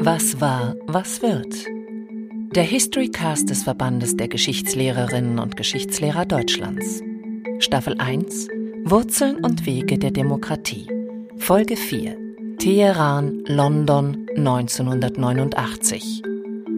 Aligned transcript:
Was 0.00 0.40
war, 0.40 0.74
was 0.88 1.22
wird? 1.22 1.54
Der 2.56 2.64
Historycast 2.64 3.48
des 3.48 3.62
Verbandes 3.62 4.16
der 4.16 4.26
Geschichtslehrerinnen 4.26 5.38
und 5.38 5.56
Geschichtslehrer 5.56 6.26
Deutschlands. 6.26 7.04
Staffel 7.60 8.00
1 8.00 8.48
Wurzeln 8.82 9.36
und 9.44 9.64
Wege 9.64 9.96
der 9.96 10.10
Demokratie. 10.10 10.88
Folge 11.36 11.76
4 11.76 12.16
Teheran, 12.58 13.44
London 13.46 14.26
1989. 14.36 16.24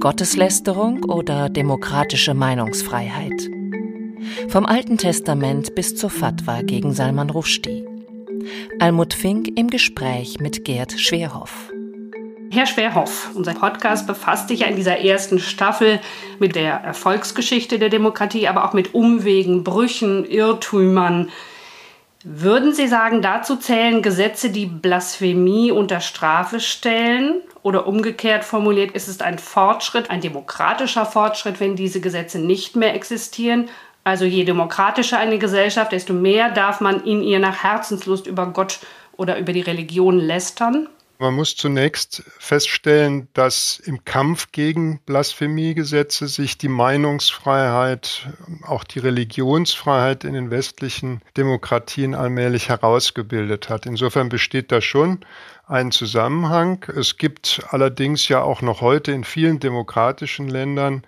Gotteslästerung 0.00 1.04
oder 1.04 1.48
demokratische 1.48 2.34
Meinungsfreiheit? 2.34 3.48
Vom 4.48 4.66
Alten 4.66 4.98
Testament 4.98 5.74
bis 5.74 5.96
zur 5.96 6.10
Fatwa 6.10 6.60
gegen 6.60 6.92
Salman 6.92 7.30
Rushdie. 7.30 7.86
Almut 8.80 9.14
Fink 9.14 9.48
im 9.56 9.68
Gespräch 9.68 10.40
mit 10.40 10.64
Gerd 10.64 10.92
Schwerhoff. 10.92 11.70
Herr 12.50 12.66
Schwerhoff, 12.66 13.30
unser 13.34 13.54
Podcast 13.54 14.06
befasst 14.06 14.48
sich 14.48 14.60
ja 14.60 14.66
in 14.66 14.76
dieser 14.76 14.98
ersten 14.98 15.38
Staffel 15.38 16.00
mit 16.38 16.54
der 16.54 16.74
Erfolgsgeschichte 16.74 17.78
der 17.78 17.88
Demokratie, 17.88 18.46
aber 18.46 18.64
auch 18.64 18.74
mit 18.74 18.94
Umwegen, 18.94 19.64
Brüchen, 19.64 20.24
Irrtümern. 20.24 21.30
Würden 22.24 22.74
Sie 22.74 22.88
sagen, 22.88 23.22
dazu 23.22 23.56
zählen 23.56 24.02
Gesetze, 24.02 24.50
die 24.50 24.66
Blasphemie 24.66 25.72
unter 25.72 26.00
Strafe 26.00 26.60
stellen? 26.60 27.40
Oder 27.62 27.86
umgekehrt 27.86 28.44
formuliert, 28.44 28.92
ist 28.92 29.08
es 29.08 29.20
ein 29.20 29.38
Fortschritt, 29.38 30.10
ein 30.10 30.20
demokratischer 30.20 31.06
Fortschritt, 31.06 31.58
wenn 31.58 31.74
diese 31.74 32.00
Gesetze 32.00 32.38
nicht 32.38 32.76
mehr 32.76 32.94
existieren? 32.94 33.68
Also 34.04 34.24
je 34.24 34.44
demokratischer 34.44 35.18
eine 35.18 35.38
Gesellschaft, 35.38 35.92
desto 35.92 36.12
mehr 36.12 36.50
darf 36.50 36.80
man 36.80 37.04
in 37.04 37.22
ihr 37.22 37.38
nach 37.38 37.62
Herzenslust 37.62 38.26
über 38.26 38.46
Gott 38.46 38.80
oder 39.16 39.38
über 39.38 39.52
die 39.52 39.60
Religion 39.60 40.18
lästern? 40.18 40.88
Man 41.22 41.34
muss 41.34 41.54
zunächst 41.54 42.24
feststellen, 42.36 43.28
dass 43.32 43.80
im 43.84 44.04
Kampf 44.04 44.50
gegen 44.50 44.98
Blasphemiegesetze 45.06 46.26
sich 46.26 46.58
die 46.58 46.68
Meinungsfreiheit, 46.68 48.26
auch 48.64 48.82
die 48.82 48.98
Religionsfreiheit 48.98 50.24
in 50.24 50.34
den 50.34 50.50
westlichen 50.50 51.22
Demokratien 51.36 52.16
allmählich 52.16 52.70
herausgebildet 52.70 53.68
hat. 53.68 53.86
Insofern 53.86 54.30
besteht 54.30 54.72
da 54.72 54.80
schon 54.80 55.20
ein 55.68 55.92
Zusammenhang. 55.92 56.84
Es 56.92 57.18
gibt 57.18 57.62
allerdings 57.70 58.26
ja 58.26 58.42
auch 58.42 58.60
noch 58.60 58.80
heute 58.80 59.12
in 59.12 59.22
vielen 59.22 59.60
demokratischen 59.60 60.48
Ländern 60.48 61.04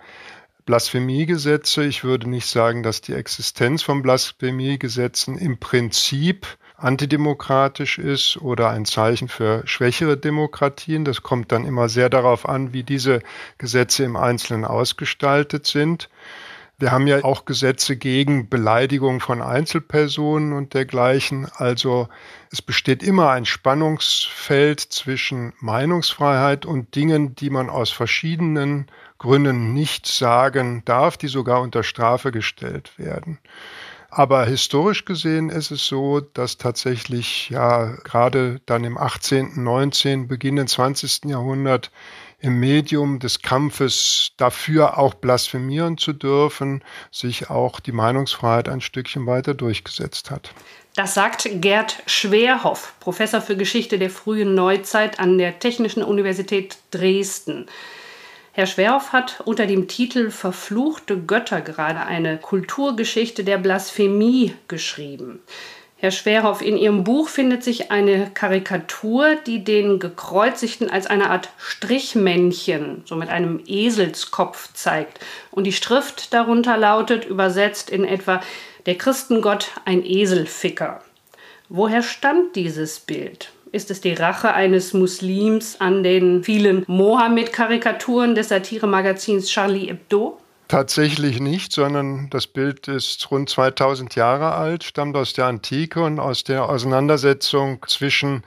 Blasphemiegesetze. 0.65 1.83
Ich 1.85 2.03
würde 2.03 2.29
nicht 2.29 2.47
sagen, 2.47 2.83
dass 2.83 3.01
die 3.01 3.13
Existenz 3.13 3.83
von 3.83 4.01
Blasphemiegesetzen 4.01 5.37
im 5.37 5.59
Prinzip 5.59 6.47
antidemokratisch 6.77 7.97
ist 7.99 8.37
oder 8.37 8.69
ein 8.69 8.85
Zeichen 8.85 9.27
für 9.27 9.61
schwächere 9.65 10.17
Demokratien. 10.17 11.05
Das 11.05 11.21
kommt 11.21 11.51
dann 11.51 11.65
immer 11.65 11.89
sehr 11.89 12.09
darauf 12.09 12.47
an, 12.47 12.73
wie 12.73 12.83
diese 12.83 13.21
Gesetze 13.57 14.03
im 14.03 14.15
Einzelnen 14.15 14.65
ausgestaltet 14.65 15.67
sind. 15.67 16.09
Wir 16.77 16.91
haben 16.91 17.07
ja 17.07 17.23
auch 17.23 17.45
Gesetze 17.45 17.95
gegen 17.95 18.49
Beleidigung 18.49 19.21
von 19.21 19.41
Einzelpersonen 19.41 20.51
und 20.51 20.73
dergleichen. 20.73 21.47
Also 21.55 22.09
es 22.51 22.61
besteht 22.61 23.01
immer 23.01 23.29
ein 23.29 23.45
Spannungsfeld 23.45 24.81
zwischen 24.81 25.53
Meinungsfreiheit 25.61 26.65
und 26.65 26.95
Dingen, 26.95 27.33
die 27.33 27.49
man 27.49 27.69
aus 27.69 27.91
verschiedenen 27.91 28.87
Gründen 29.17 29.73
nicht 29.73 30.07
sagen 30.07 30.83
darf, 30.85 31.17
die 31.17 31.27
sogar 31.27 31.61
unter 31.61 31.83
Strafe 31.83 32.31
gestellt 32.31 32.97
werden. 32.97 33.39
Aber 34.09 34.45
historisch 34.45 35.03
gesehen 35.03 35.49
ist 35.49 35.71
es 35.71 35.85
so, 35.85 36.21
dass 36.21 36.57
tatsächlich 36.57 37.49
ja 37.49 37.95
gerade 38.03 38.61
dann 38.65 38.85
im 38.85 38.97
18., 38.97 39.61
19., 39.61 40.27
beginnenden 40.29 40.67
20. 40.67 41.25
Jahrhundert 41.25 41.91
im 42.39 42.59
Medium 42.59 43.19
des 43.19 43.41
Kampfes 43.41 44.31
dafür 44.37 44.97
auch 44.97 45.15
blasphemieren 45.15 45.97
zu 45.97 46.13
dürfen, 46.13 46.83
sich 47.11 47.49
auch 47.49 47.79
die 47.79 47.91
Meinungsfreiheit 47.91 48.69
ein 48.69 48.81
Stückchen 48.81 49.25
weiter 49.25 49.53
durchgesetzt 49.53 50.31
hat. 50.31 50.51
Das 50.95 51.13
sagt 51.13 51.49
Gerd 51.55 52.01
Schwerhoff, 52.05 52.93
Professor 53.01 53.41
für 53.41 53.57
Geschichte 53.57 53.99
der 53.99 54.09
frühen 54.09 54.55
Neuzeit 54.55 55.19
an 55.19 55.37
der 55.37 55.59
Technischen 55.59 56.03
Universität 56.03 56.77
Dresden. 56.91 57.65
Herr 58.57 58.67
Schwerhoff 58.67 59.11
hat 59.11 59.41
unter 59.43 59.65
dem 59.65 59.89
Titel 59.89 60.31
Verfluchte 60.31 61.17
Götter 61.17 61.59
gerade 61.59 61.99
eine 61.99 62.37
Kulturgeschichte 62.37 63.43
der 63.43 63.57
Blasphemie 63.57 64.53
geschrieben. 64.69 65.41
Herr 65.97 66.11
Schwerhoff, 66.11 66.61
in 66.61 66.77
Ihrem 66.77 67.03
Buch 67.03 67.27
findet 67.27 67.65
sich 67.65 67.91
eine 67.91 68.31
Karikatur, 68.33 69.35
die 69.45 69.65
den 69.65 69.99
Gekreuzigten 69.99 70.89
als 70.89 71.05
eine 71.05 71.31
Art 71.31 71.49
Strichmännchen, 71.57 73.03
so 73.03 73.17
mit 73.17 73.27
einem 73.27 73.61
Eselskopf 73.67 74.71
zeigt. 74.73 75.19
Und 75.51 75.65
die 75.65 75.73
Schrift 75.73 76.33
darunter 76.33 76.77
lautet, 76.77 77.25
übersetzt 77.25 77.89
in 77.89 78.05
etwa, 78.05 78.41
der 78.85 78.97
Christengott 78.97 79.71
ein 79.83 80.01
Eselficker. 80.05 81.03
Woher 81.67 82.03
stammt 82.03 82.55
dieses 82.55 83.01
Bild? 83.01 83.51
Ist 83.75 83.91
es 83.91 83.99
die 83.99 84.13
Rache 84.13 84.53
eines 84.53 84.93
Muslims 84.93 85.81
an 85.81 86.01
den 86.01 86.45
vielen 86.45 86.85
Mohammed-Karikaturen 86.87 88.33
des 88.33 88.47
Satiremagazins 88.47 89.49
Charlie 89.49 89.87
Hebdo? 89.87 90.39
Tatsächlich 90.69 91.41
nicht, 91.41 91.73
sondern 91.73 92.29
das 92.29 92.47
Bild 92.47 92.87
ist 92.87 93.29
rund 93.31 93.49
2000 93.49 94.15
Jahre 94.15 94.53
alt, 94.53 94.85
stammt 94.85 95.17
aus 95.17 95.33
der 95.33 95.47
Antike 95.47 96.01
und 96.01 96.21
aus 96.21 96.45
der 96.45 96.69
Auseinandersetzung 96.69 97.85
zwischen 97.85 98.43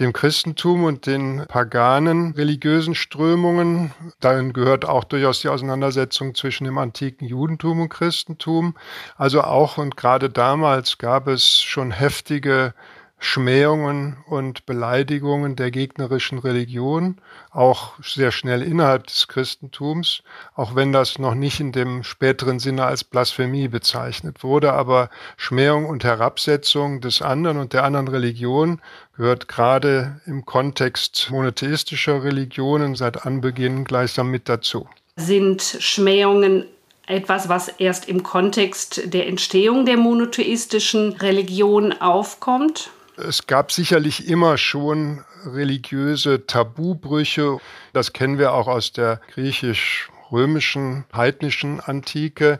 dem 0.00 0.12
Christentum 0.12 0.82
und 0.82 1.06
den 1.06 1.44
paganen 1.46 2.32
religiösen 2.32 2.96
Strömungen. 2.96 3.92
Darin 4.18 4.52
gehört 4.52 4.84
auch 4.84 5.04
durchaus 5.04 5.42
die 5.42 5.48
Auseinandersetzung 5.48 6.34
zwischen 6.34 6.64
dem 6.64 6.76
antiken 6.76 7.28
Judentum 7.28 7.82
und 7.82 7.88
Christentum. 7.88 8.74
Also 9.16 9.42
auch 9.42 9.78
und 9.78 9.96
gerade 9.96 10.28
damals 10.28 10.98
gab 10.98 11.28
es 11.28 11.62
schon 11.62 11.92
heftige 11.92 12.74
Schmähungen 13.24 14.16
und 14.26 14.66
Beleidigungen 14.66 15.54
der 15.54 15.70
gegnerischen 15.70 16.38
Religion, 16.38 17.18
auch 17.52 17.92
sehr 18.02 18.32
schnell 18.32 18.62
innerhalb 18.62 19.06
des 19.06 19.28
Christentums, 19.28 20.24
auch 20.56 20.74
wenn 20.74 20.92
das 20.92 21.20
noch 21.20 21.34
nicht 21.36 21.60
in 21.60 21.70
dem 21.70 22.02
späteren 22.02 22.58
Sinne 22.58 22.84
als 22.84 23.04
Blasphemie 23.04 23.68
bezeichnet 23.68 24.42
wurde. 24.42 24.72
Aber 24.72 25.08
Schmähung 25.36 25.86
und 25.86 26.02
Herabsetzung 26.02 27.00
des 27.00 27.22
anderen 27.22 27.58
und 27.58 27.74
der 27.74 27.84
anderen 27.84 28.08
Religion 28.08 28.80
gehört 29.16 29.46
gerade 29.46 30.20
im 30.26 30.44
Kontext 30.44 31.28
monotheistischer 31.30 32.24
Religionen 32.24 32.96
seit 32.96 33.24
Anbeginn 33.24 33.84
gleichsam 33.84 34.32
mit 34.32 34.48
dazu. 34.48 34.88
Sind 35.14 35.62
Schmähungen 35.62 36.66
etwas, 37.06 37.48
was 37.48 37.68
erst 37.68 38.08
im 38.08 38.24
Kontext 38.24 39.14
der 39.14 39.28
Entstehung 39.28 39.86
der 39.86 39.96
monotheistischen 39.96 41.12
Religion 41.12 41.92
aufkommt? 41.92 42.90
Es 43.28 43.46
gab 43.46 43.70
sicherlich 43.70 44.28
immer 44.28 44.58
schon 44.58 45.24
religiöse 45.44 46.46
Tabubrüche. 46.46 47.58
Das 47.92 48.12
kennen 48.12 48.38
wir 48.38 48.52
auch 48.52 48.66
aus 48.66 48.92
der 48.92 49.20
griechisch-römischen, 49.34 51.04
heidnischen 51.14 51.80
Antike. 51.80 52.58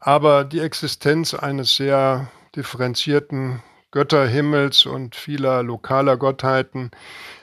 Aber 0.00 0.44
die 0.44 0.60
Existenz 0.60 1.34
eines 1.34 1.76
sehr 1.76 2.30
differenzierten 2.56 3.62
Götterhimmels 3.90 4.86
und 4.86 5.14
vieler 5.14 5.62
lokaler 5.62 6.16
Gottheiten 6.16 6.90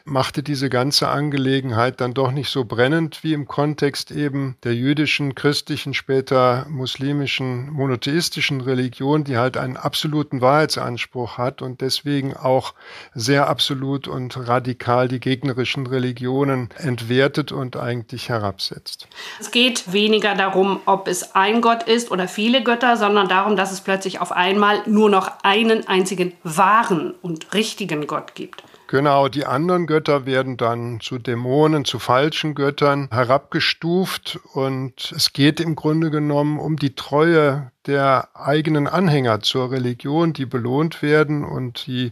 machte 0.06 0.44
diese 0.44 0.70
ganze 0.70 1.08
Angelegenheit 1.08 2.00
dann 2.00 2.14
doch 2.14 2.32
nicht 2.32 2.50
so 2.50 2.64
brennend 2.64 3.24
wie 3.24 3.34
im 3.34 3.48
Kontext 3.48 4.12
eben 4.12 4.56
der 4.64 4.76
jüdischen, 4.76 5.34
christlichen, 5.34 5.96
später 5.96 6.68
muslimischen, 6.70 7.72
monotheistischen 7.72 8.62
Religion, 8.62 9.24
die 9.24 9.38
halt 9.38 9.58
einen 9.58 9.78
absoluten 9.78 10.42
Wahrheitsanspruch 10.42 11.40
hat 11.40 11.64
und 11.64 11.82
deswegen 11.82 12.36
auch 12.36 12.76
sehr 13.16 13.50
absolut 13.50 14.08
und 14.08 14.48
radikal 14.48 15.08
die 15.08 15.20
gegnerischen 15.20 15.88
Religionen 15.88 16.70
entwertet 16.78 17.52
und 17.52 17.76
eigentlich 17.76 18.30
herabsetzt. 18.30 19.08
Es 19.40 19.50
geht 19.50 19.92
weniger 19.92 20.36
darum, 20.36 20.82
ob 20.86 21.08
es 21.08 21.34
ein 21.34 21.62
Gott 21.62 21.82
ist 21.82 22.12
oder 22.12 22.28
viele 22.28 22.64
Götter, 22.64 22.96
sondern 22.96 23.28
darum, 23.28 23.56
dass 23.56 23.72
es 23.72 23.82
plötzlich 23.82 24.22
auf 24.22 24.32
einmal 24.32 24.84
nur 24.86 25.10
noch 25.10 25.32
einen 25.42 25.88
einzigen 25.88 26.34
wahren 26.44 27.16
und 27.24 27.56
richtigen 27.56 28.06
Gott 28.06 28.36
gibt. 28.36 28.62
Genau, 28.88 29.30
die 29.30 29.46
anderen 29.46 29.88
Götter 29.88 30.28
werden 30.28 30.58
dann 30.58 31.00
zu 31.00 31.18
Dämonen, 31.18 31.86
zu 31.86 31.98
falschen 31.98 32.54
Göttern 32.54 33.10
herabgestuft 33.12 34.40
und 34.54 35.12
es 35.16 35.34
geht 35.34 35.60
im 35.60 35.76
Grunde 35.76 36.12
genommen 36.12 36.60
um 36.60 36.76
die 36.76 36.94
Treue 36.94 37.72
der 37.88 38.30
eigenen 38.36 38.88
Anhänger 38.88 39.42
zur 39.42 39.72
Religion, 39.72 40.34
die 40.34 40.46
belohnt 40.46 41.02
werden 41.02 41.44
und 41.44 41.88
die 41.88 42.12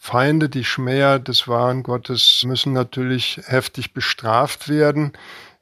Feinde, 0.00 0.48
die 0.48 0.64
Schmäher 0.64 1.20
des 1.20 1.46
wahren 1.46 1.84
Gottes 1.84 2.42
müssen 2.44 2.72
natürlich 2.72 3.40
heftig 3.44 3.94
bestraft 3.94 4.68
werden. 4.68 5.12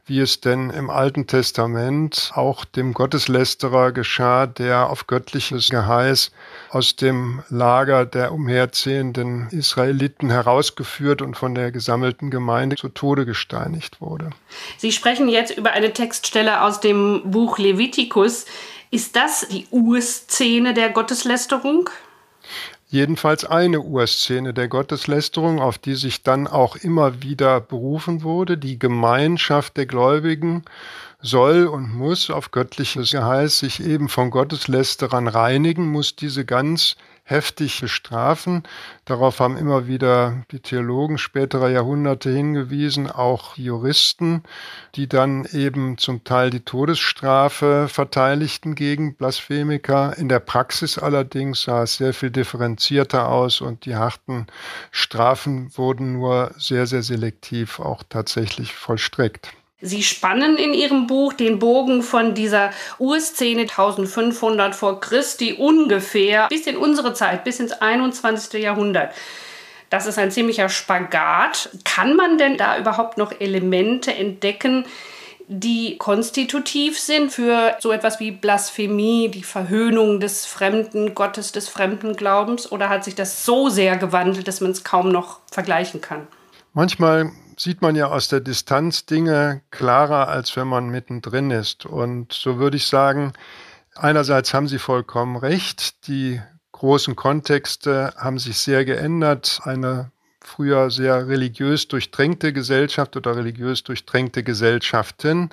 Wie 0.06 0.20
es 0.20 0.41
denn 0.41 0.70
im 0.70 0.88
Alten 0.88 1.26
Testament 1.26 2.31
auch 2.35 2.64
dem 2.64 2.94
Gotteslästerer 2.94 3.91
geschah, 3.91 4.47
der 4.47 4.88
auf 4.88 5.08
göttliches 5.08 5.69
Geheiß 5.69 6.31
aus 6.70 6.94
dem 6.94 7.43
Lager 7.49 8.06
der 8.06 8.32
umherziehenden 8.32 9.49
Israeliten 9.50 10.31
herausgeführt 10.31 11.23
und 11.23 11.37
von 11.37 11.56
der 11.56 11.73
gesammelten 11.73 12.31
Gemeinde 12.31 12.76
zu 12.76 12.88
Tode 12.88 13.26
gesteinigt 13.26 14.00
wurde. 14.00 14.31
Sie 14.79 14.93
sprechen 14.93 15.29
jetzt 15.29 15.56
über 15.56 15.73
eine 15.73 15.93
Textstelle 15.93 16.62
aus 16.62 16.79
dem 16.81 17.23
Buch 17.25 17.59
Levitikus. 17.59 18.47
Ist 18.93 19.17
das 19.17 19.49
die 19.49 19.67
Urszene 19.73 20.73
der 20.73 20.91
Gotteslästerung? 20.91 21.91
Jedenfalls 22.88 23.44
eine 23.44 23.81
Urszene 23.81 24.55
der 24.55 24.69
Gotteslästerung, 24.69 25.61
auf 25.61 25.77
die 25.77 25.97
sich 25.97 26.23
dann 26.23 26.47
auch 26.47 26.77
immer 26.77 27.23
wieder 27.23 27.61
berufen 27.61 28.23
wurde. 28.23 28.56
Die 28.56 28.79
Gemeinschaft 28.79 29.77
der 29.77 29.87
Gläubigen 29.87 30.62
soll 31.21 31.67
und 31.67 31.93
muss 31.93 32.31
auf 32.31 32.53
göttliches 32.53 33.11
Geheiß 33.11 33.59
sich 33.59 33.83
eben 33.83 34.09
von 34.09 34.31
Gotteslästerern 34.31 35.27
reinigen, 35.27 35.91
muss 35.91 36.15
diese 36.15 36.44
ganz 36.44 36.97
heftig 37.28 37.81
bestrafen. 37.81 38.62
Darauf 39.05 39.40
haben 39.40 39.56
immer 39.56 39.88
wieder 39.88 40.44
die 40.52 40.61
Theologen 40.61 41.19
späterer 41.19 41.69
Jahrhunderte 41.69 42.31
hingewiesen, 42.31 43.11
auch 43.11 43.56
Juristen, 43.56 44.44
die 44.94 45.08
dann 45.08 45.44
eben 45.52 45.99
zum 45.99 46.23
Teil 46.23 46.50
die 46.50 46.61
Todesstrafe 46.61 47.88
verteidigten 47.88 48.76
gegen 48.76 49.17
Blasphemiker. 49.17 50.17
In 50.17 50.28
der 50.28 50.40
Praxis 50.40 50.99
allerdings 50.99 51.62
sah 51.62 51.82
es 51.82 51.96
sehr 51.96 52.14
viel 52.14 52.31
differenzierter 52.31 53.28
aus 53.28 53.61
und 53.61 53.87
die 53.87 53.96
harten 53.96 54.46
Strafen 54.93 55.76
wurden 55.76 56.12
nur 56.12 56.52
sehr, 56.56 56.87
sehr 56.87 57.02
selektiv 57.02 57.81
auch 57.81 58.05
tatsächlich 58.08 58.73
vollstreckt. 58.73 59.52
Sie 59.82 60.02
spannen 60.02 60.56
in 60.56 60.73
Ihrem 60.73 61.06
Buch 61.06 61.34
den 61.34 61.58
Bogen 61.58 62.02
von 62.02 62.34
dieser 62.34 62.70
Urszene 62.99 63.62
1500 63.62 64.75
vor 64.75 65.00
Christi 65.00 65.52
ungefähr 65.52 66.49
bis 66.49 66.67
in 66.67 66.78
unsere 66.78 67.12
Zeit, 67.12 67.44
bis 67.44 67.61
ins 67.61 67.73
21. 67.73 68.62
Jahrhundert. 68.62 69.12
Das 69.90 70.06
ist 70.06 70.19
ein 70.19 70.31
ziemlicher 70.31 70.70
Spagat. 70.70 71.69
Kann 71.84 72.17
man 72.17 72.38
denn 72.38 72.56
da 72.56 72.78
überhaupt 72.78 73.19
noch 73.19 73.38
Elemente 73.38 74.14
entdecken, 74.14 74.87
die 75.49 75.96
konstitutiv 75.99 76.99
sind 76.99 77.31
für 77.31 77.76
so 77.78 77.93
etwas 77.93 78.19
wie 78.19 78.31
Blasphemie, 78.32 79.28
die 79.28 79.44
Verhöhnung 79.44 80.20
des 80.20 80.46
fremden 80.46 81.14
Gottes, 81.14 81.52
des 81.52 81.69
fremden 81.69 82.17
Glaubens? 82.17 82.73
Oder 82.73 82.88
hat 82.88 83.05
sich 83.05 83.14
das 83.14 83.44
so 83.44 83.69
sehr 83.69 83.96
gewandelt, 83.99 84.49
dass 84.49 84.62
man 84.62 84.70
es 84.70 84.84
kaum 84.84 85.11
noch 85.11 85.40
vergleichen 85.52 86.00
kann? 86.00 86.26
Manchmal 86.73 87.31
sieht 87.58 87.82
man 87.82 87.97
ja 87.97 88.06
aus 88.08 88.29
der 88.29 88.41
Distanz 88.41 89.06
Dinge 89.06 89.62
klarer, 89.70 90.29
als 90.29 90.56
wenn 90.56 90.69
man 90.69 90.88
mittendrin 90.88 91.50
ist. 91.50 91.87
Und 91.87 92.32
so 92.32 92.58
würde 92.58 92.76
ich 92.76 92.87
sagen, 92.87 93.32
einerseits 93.94 94.53
haben 94.53 94.69
Sie 94.69 94.79
vollkommen 94.79 95.37
recht, 95.37 96.06
die 96.06 96.41
großen 96.73 97.17
Kontexte 97.17 98.12
haben 98.17 98.38
sich 98.38 98.58
sehr 98.58 98.85
geändert. 98.85 99.61
Eine 99.64 100.12
früher 100.43 100.91
sehr 100.91 101.26
religiös 101.29 101.88
durchtränkte 101.88 102.53
Gesellschaft 102.53 103.17
oder 103.17 103.37
religiös 103.37 103.82
durchtränkte 103.82 104.43
Gesellschaften, 104.43 105.50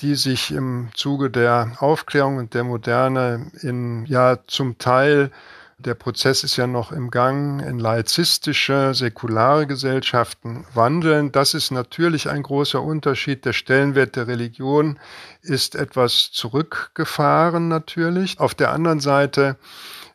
die 0.00 0.16
sich 0.16 0.50
im 0.50 0.90
Zuge 0.94 1.30
der 1.30 1.76
Aufklärung 1.78 2.36
und 2.36 2.54
der 2.54 2.64
Moderne 2.64 3.50
in 3.62 4.04
ja 4.06 4.38
zum 4.46 4.78
Teil 4.78 5.30
der 5.78 5.94
Prozess 5.94 6.42
ist 6.42 6.56
ja 6.56 6.66
noch 6.66 6.90
im 6.90 7.10
Gang, 7.10 7.60
in 7.62 7.78
laizistische, 7.78 8.94
säkulare 8.94 9.68
Gesellschaften 9.68 10.64
wandeln. 10.74 11.30
Das 11.30 11.54
ist 11.54 11.70
natürlich 11.70 12.28
ein 12.28 12.42
großer 12.42 12.82
Unterschied. 12.82 13.44
Der 13.44 13.52
Stellenwert 13.52 14.16
der 14.16 14.26
Religion 14.26 14.98
ist 15.40 15.76
etwas 15.76 16.32
zurückgefahren 16.32 17.68
natürlich. 17.68 18.40
Auf 18.40 18.56
der 18.56 18.72
anderen 18.72 18.98
Seite 18.98 19.56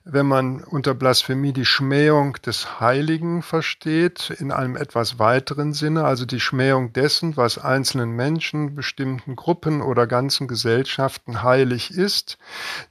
wenn 0.05 0.25
man 0.25 0.61
unter 0.63 0.93
Blasphemie 0.93 1.53
die 1.53 1.65
Schmähung 1.65 2.33
des 2.45 2.81
Heiligen 2.81 3.41
versteht, 3.41 4.31
in 4.31 4.51
einem 4.51 4.75
etwas 4.75 5.17
weiteren 5.17 5.71
Sinne, 5.73 6.03
also 6.03 6.25
die 6.25 6.41
Schmähung 6.41 6.91
dessen, 6.91 7.37
was 7.37 7.57
einzelnen 7.57 8.11
Menschen, 8.11 8.75
bestimmten 8.75 9.37
Gruppen 9.37 9.81
oder 9.81 10.05
ganzen 10.05 10.49
Gesellschaften 10.49 11.41
heilig 11.41 11.91
ist, 11.91 12.37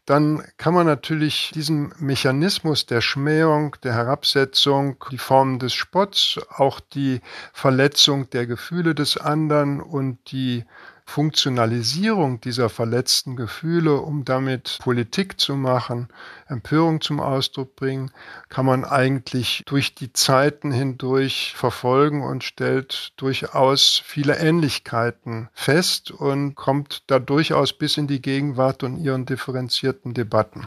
dann 0.07 0.43
kann 0.57 0.73
man 0.73 0.87
natürlich 0.87 1.51
diesen 1.55 1.93
Mechanismus 1.99 2.87
der 2.87 3.03
Schmähung, 3.03 3.77
der 3.83 3.93
Herabsetzung, 3.93 4.97
die 5.11 5.19
Formen 5.19 5.59
des 5.59 5.75
Spotts, 5.75 6.41
auch 6.49 6.81
die 6.81 7.21
Verletzung 7.53 8.31
der 8.31 8.47
Gefühle 8.47 8.95
des 8.95 9.19
anderen 9.19 9.83
und 9.83 10.19
die 10.33 10.65
Funktionalisierung 11.13 12.41
dieser 12.41 12.71
verletzten 12.71 13.37
Gefühle, 13.37 14.01
um 14.01 14.25
damit 14.25 14.79
Politik 14.81 15.39
zu 15.39 15.57
machen, 15.57 16.09
Empörung 16.49 17.03
zum 17.03 17.21
Ausdruck 17.21 17.77
bringen, 17.77 18.11
kann 18.49 18.65
man 18.65 18.87
eigentlich 18.87 19.63
durch 19.67 19.95
die 19.95 20.15
Zeiten 20.15 20.73
hindurch 20.73 21.53
verfolgen 21.55 22.23
und 22.23 22.45
stellt 22.45 23.13
durchaus 23.19 24.03
viele 24.03 24.39
Ähnlichkeiten 24.39 25.51
fest 25.53 26.11
und 26.11 26.55
kommt 26.55 27.03
da 27.09 27.19
durchaus 27.19 27.75
bis 27.75 27.99
in 27.99 28.07
die 28.07 28.23
Gegenwart 28.23 28.83
und 28.83 28.97
ihren 28.97 29.27
differenzierten 29.27 30.15
Debatten. 30.15 30.67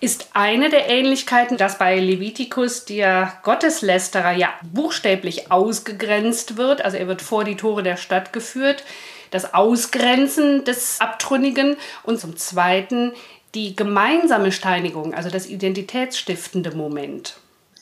Ist 0.00 0.30
eine 0.32 0.70
der 0.70 0.88
Ähnlichkeiten, 0.88 1.58
dass 1.58 1.76
bei 1.76 2.00
Levitikus 2.00 2.86
der 2.86 3.34
Gotteslästerer 3.42 4.32
ja 4.32 4.48
buchstäblich 4.62 5.52
ausgegrenzt 5.52 6.56
wird, 6.56 6.82
also 6.82 6.96
er 6.96 7.06
wird 7.06 7.20
vor 7.20 7.44
die 7.44 7.56
Tore 7.56 7.82
der 7.82 7.98
Stadt 7.98 8.32
geführt, 8.32 8.82
das 9.34 9.52
Ausgrenzen 9.52 10.64
des 10.64 11.00
Abtrünnigen 11.00 11.76
und 12.04 12.20
zum 12.20 12.36
Zweiten 12.36 13.12
die 13.56 13.74
gemeinsame 13.74 14.52
Steinigung, 14.52 15.12
also 15.12 15.28
das 15.28 15.46
identitätsstiftende 15.46 16.76
Moment. 16.76 17.36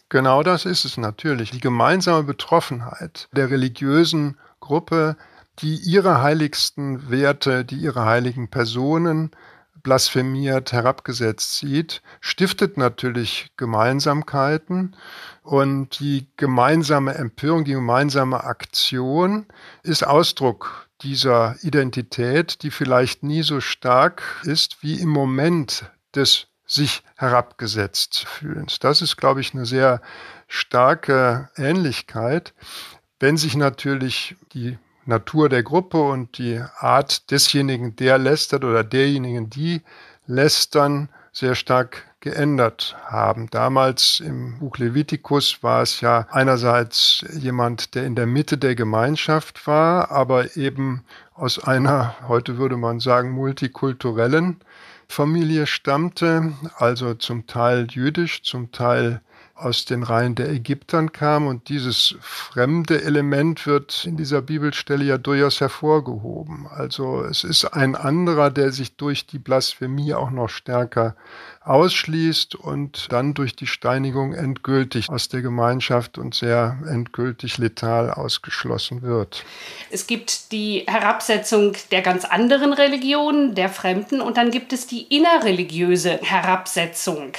Genau 0.09 0.43
das 0.43 0.65
ist 0.65 0.87
es 0.87 0.97
natürlich. 0.97 1.51
Die 1.51 1.61
gemeinsame 1.61 2.23
Betroffenheit 2.23 3.29
der 3.33 3.51
religiösen 3.51 4.39
Gruppe, 4.61 5.17
die 5.59 5.77
ihre 5.77 6.23
heiligsten 6.23 7.11
Werte, 7.11 7.67
die 7.67 7.77
ihre 7.77 8.07
heiligen 8.07 8.49
Personen 8.49 9.31
blasphemiert, 9.83 10.73
herabgesetzt 10.73 11.59
sieht, 11.59 12.01
stiftet 12.21 12.79
natürlich 12.79 13.53
Gemeinsamkeiten 13.59 14.97
und 15.43 15.99
die 16.01 16.29
gemeinsame 16.39 17.15
Empörung, 17.15 17.65
die 17.65 17.73
gemeinsame 17.73 18.45
Aktion 18.45 19.47
ist 19.83 20.07
Ausdruck 20.07 20.89
dieser 21.03 21.57
Identität, 21.63 22.63
die 22.63 22.71
vielleicht 22.71 23.23
nie 23.23 23.43
so 23.43 23.61
stark 23.61 24.23
ist 24.45 24.83
wie 24.83 25.01
im 25.01 25.09
Moment 25.09 25.85
des 26.15 26.47
sich 26.67 27.03
herabgesetzt 27.17 28.27
fühlens. 28.27 28.79
Das 28.79 29.03
ist, 29.03 29.17
glaube 29.17 29.41
ich, 29.41 29.53
eine 29.53 29.67
sehr 29.67 30.01
starke 30.49 31.51
Ähnlichkeit. 31.57 32.55
Wenn 33.21 33.37
sich 33.37 33.57
natürlich 33.57 34.37
die 34.55 34.79
Natur 35.05 35.49
der 35.49 35.63
Gruppe 35.63 36.01
und 36.01 36.39
die 36.39 36.63
Art 36.79 37.31
desjenigen, 37.31 37.97
der 37.97 38.19
lästert 38.19 38.65
oder 38.65 38.85
derjenigen, 38.85 39.51
die 39.51 39.82
lästern, 40.27 41.09
sehr 41.32 41.55
stark 41.55 42.05
geändert 42.20 42.96
haben. 43.06 43.48
Damals 43.51 44.20
im 44.20 44.58
Buch 44.58 44.79
Levitikus 44.79 45.62
war 45.62 45.82
es 45.82 46.01
ja 46.01 46.27
einerseits 46.31 47.24
jemand, 47.32 47.94
der 47.94 48.06
in 48.06 48.15
der 48.15 48.27
Mitte 48.27 48.58
der 48.58 48.74
Gemeinschaft 48.74 49.67
war, 49.67 50.10
aber 50.10 50.56
eben 50.56 51.05
aus 51.34 51.58
einer, 51.58 52.15
heute 52.29 52.58
würde 52.58 52.77
man 52.77 53.01
sagen, 53.01 53.31
multikulturellen 53.31 54.60
Familie 55.08 55.67
stammte, 55.67 56.53
also 56.77 57.15
zum 57.15 57.46
Teil 57.46 57.86
jüdisch, 57.91 58.43
zum 58.43 58.70
Teil 58.72 59.20
aus 59.63 59.85
den 59.85 60.03
Reihen 60.03 60.35
der 60.35 60.51
Ägyptern 60.51 61.13
kam. 61.13 61.47
Und 61.47 61.69
dieses 61.69 62.17
fremde 62.21 63.03
Element 63.03 63.67
wird 63.67 64.05
in 64.05 64.17
dieser 64.17 64.43
Bibelstelle 64.43 65.05
ja 65.05 65.19
durchaus 65.19 65.61
hervorgehoben. 65.61 66.67
Also 66.69 67.23
es 67.23 67.45
ist 67.45 67.65
ein 67.65 67.95
anderer, 67.95 68.51
der 68.51 68.73
sich 68.73 68.97
durch 68.97 69.27
die 69.27 69.39
Blasphemie 69.39 70.15
auch 70.15 70.31
noch 70.31 70.49
stärker 70.49 71.17
ausschließt 71.65 72.55
und 72.55 73.11
dann 73.11 73.35
durch 73.35 73.55
die 73.55 73.67
Steinigung 73.67 74.35
endgültig 74.35 75.09
aus 75.09 75.29
der 75.29 75.43
Gemeinschaft 75.43 76.19
und 76.19 76.35
sehr 76.35 76.79
endgültig 76.89 77.59
letal 77.59 78.11
ausgeschlossen 78.11 79.03
wird. 79.03 79.45
Es 79.91 80.07
gibt 80.07 80.53
die 80.53 80.85
Herabsetzung 80.87 81.75
der 81.91 82.03
ganz 82.03 82.25
anderen 82.25 82.73
Religionen, 82.73 83.55
der 83.55 83.69
Fremden, 83.69 84.21
und 84.21 84.37
dann 84.37 84.51
gibt 84.51 84.73
es 84.73 84.87
die 84.87 85.03
innerreligiöse 85.03 86.19
Herabsetzung. 86.23 87.33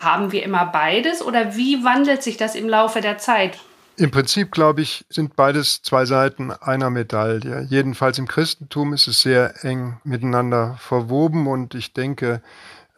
Haben 0.00 0.32
wir 0.32 0.42
immer 0.42 0.66
beides 0.66 1.22
oder 1.22 1.56
wie 1.56 1.84
wandelt 1.84 2.22
sich 2.22 2.36
das 2.36 2.54
im 2.54 2.68
Laufe 2.68 3.00
der 3.00 3.18
Zeit? 3.18 3.58
Im 3.96 4.10
Prinzip, 4.10 4.52
glaube 4.52 4.80
ich, 4.80 5.04
sind 5.10 5.36
beides 5.36 5.82
zwei 5.82 6.06
Seiten 6.06 6.50
einer 6.50 6.88
Medaille. 6.88 7.66
Jedenfalls 7.68 8.18
im 8.18 8.26
Christentum 8.26 8.94
ist 8.94 9.06
es 9.06 9.20
sehr 9.20 9.64
eng 9.64 10.00
miteinander 10.02 10.76
verwoben 10.80 11.46
und 11.46 11.74
ich 11.74 11.92
denke, 11.92 12.42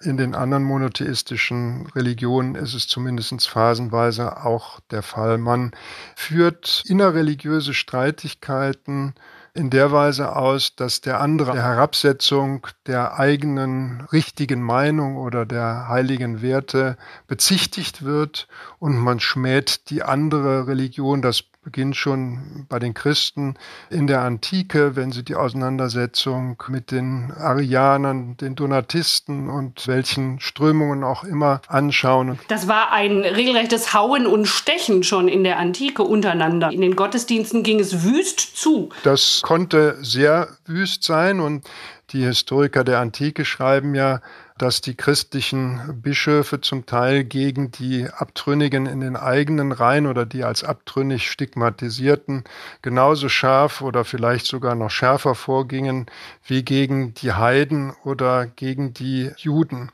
in 0.05 0.17
den 0.17 0.35
anderen 0.35 0.65
monotheistischen 0.65 1.87
Religionen 1.95 2.55
ist 2.55 2.75
es 2.75 2.87
zumindest 2.87 3.49
phasenweise 3.49 4.45
auch 4.45 4.81
der 4.91 5.03
Fall. 5.03 5.39
Man 5.39 5.73
führt 6.17 6.83
innerreligiöse 6.87 7.75
Streitigkeiten 7.75 9.15
in 9.55 9.71
der 9.71 9.93
Weise 9.93 10.35
aus, 10.35 10.75
dass 10.75 11.01
der 11.01 11.21
andere 11.21 11.53
der 11.53 11.63
Herabsetzung 11.63 12.67
der 12.87 13.19
eigenen 13.19 14.03
richtigen 14.13 14.61
Meinung 14.61 15.17
oder 15.17 15.47
der 15.47 15.89
heiligen 15.89 16.43
Werte 16.43 16.97
bezichtigt 17.29 18.05
wird 18.05 18.49
und 18.81 18.99
man 18.99 19.21
schmäht 19.21 19.91
die 19.91 20.03
andere 20.03 20.67
Religion, 20.67 21.23
das 21.23 21.45
beginnt 21.65 21.97
schon 21.97 22.67
bei 22.69 22.79
den 22.79 22.95
Christen 22.95 23.55
in 23.91 24.07
der 24.07 24.21
Antike, 24.21 24.97
wenn 24.97 25.11
sie 25.11 25.25
die 25.25 25.35
Auseinandersetzung 25.35 26.63
mit 26.69 26.91
den 26.91 27.33
Arianern, 27.33 28.37
den 28.37 28.55
Donatisten 28.55 29.49
und 29.49 29.89
welchen 29.89 30.39
Strömungen 30.41 31.03
auch 31.03 31.25
immer 31.25 31.63
anschauen. 31.69 32.39
Das 32.49 32.69
war 32.69 32.93
ein 32.93 33.21
regelrechtes 33.21 33.95
Hauen 33.95 34.27
und 34.27 34.47
Stechen 34.47 35.03
schon 35.03 35.29
in 35.29 35.43
der 35.43 35.59
Antike 35.59 36.03
untereinander. 36.03 36.71
In 36.71 36.83
den 36.83 36.95
Gottesdiensten 36.95 37.63
ging 37.63 37.81
es 37.81 38.05
wüst 38.05 38.57
zu. 38.57 38.91
Das 39.03 39.41
konnte 39.43 39.97
sehr 40.03 40.49
wüst 40.67 41.03
sein 41.03 41.41
und 41.41 41.65
die 42.11 42.23
Historiker 42.23 42.85
der 42.85 43.01
Antike 43.01 43.45
schreiben 43.45 43.95
ja, 43.95 44.21
dass 44.57 44.81
die 44.81 44.95
christlichen 44.95 46.01
Bischöfe 46.01 46.61
zum 46.61 46.87
Teil 46.87 47.25
gegen 47.25 47.73
die 47.73 48.09
Abtrünnigen 48.09 48.87
in 48.87 49.01
den 49.01 49.17
eigenen 49.17 49.73
Reihen 49.73 50.07
oder 50.07 50.27
die 50.27 50.45
als 50.45 50.63
abtrünnig 50.63 51.29
stigmatisierten 51.29 52.45
genauso 52.81 53.29
scharf 53.29 53.81
oder 53.81 54.05
vielleicht 54.05 54.47
sogar 54.47 54.77
noch 54.77 54.91
schärfer 54.91 55.35
vorgingen 55.35 56.07
wie 56.45 56.65
gegen 56.65 57.15
die 57.15 57.33
Heiden 57.33 57.93
oder 58.05 58.47
gegen 58.47 58.95
die 58.95 59.33
Juden. 59.37 59.91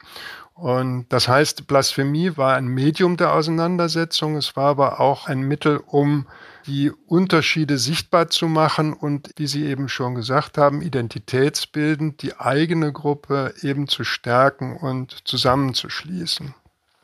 Und 0.52 1.06
das 1.08 1.26
heißt, 1.26 1.66
Blasphemie 1.66 2.36
war 2.36 2.54
ein 2.56 2.66
Medium 2.66 3.16
der 3.16 3.32
Auseinandersetzung, 3.32 4.36
es 4.36 4.56
war 4.56 4.66
aber 4.66 5.00
auch 5.00 5.26
ein 5.26 5.40
Mittel, 5.40 5.80
um 5.86 6.26
die 6.70 6.92
Unterschiede 6.92 7.78
sichtbar 7.78 8.30
zu 8.30 8.46
machen 8.46 8.92
und, 8.92 9.30
wie 9.36 9.48
Sie 9.48 9.64
eben 9.64 9.88
schon 9.88 10.14
gesagt 10.14 10.56
haben, 10.56 10.82
identitätsbildend 10.82 12.22
die 12.22 12.38
eigene 12.38 12.92
Gruppe 12.92 13.54
eben 13.62 13.88
zu 13.88 14.04
stärken 14.04 14.76
und 14.76 15.18
zusammenzuschließen. 15.24 16.54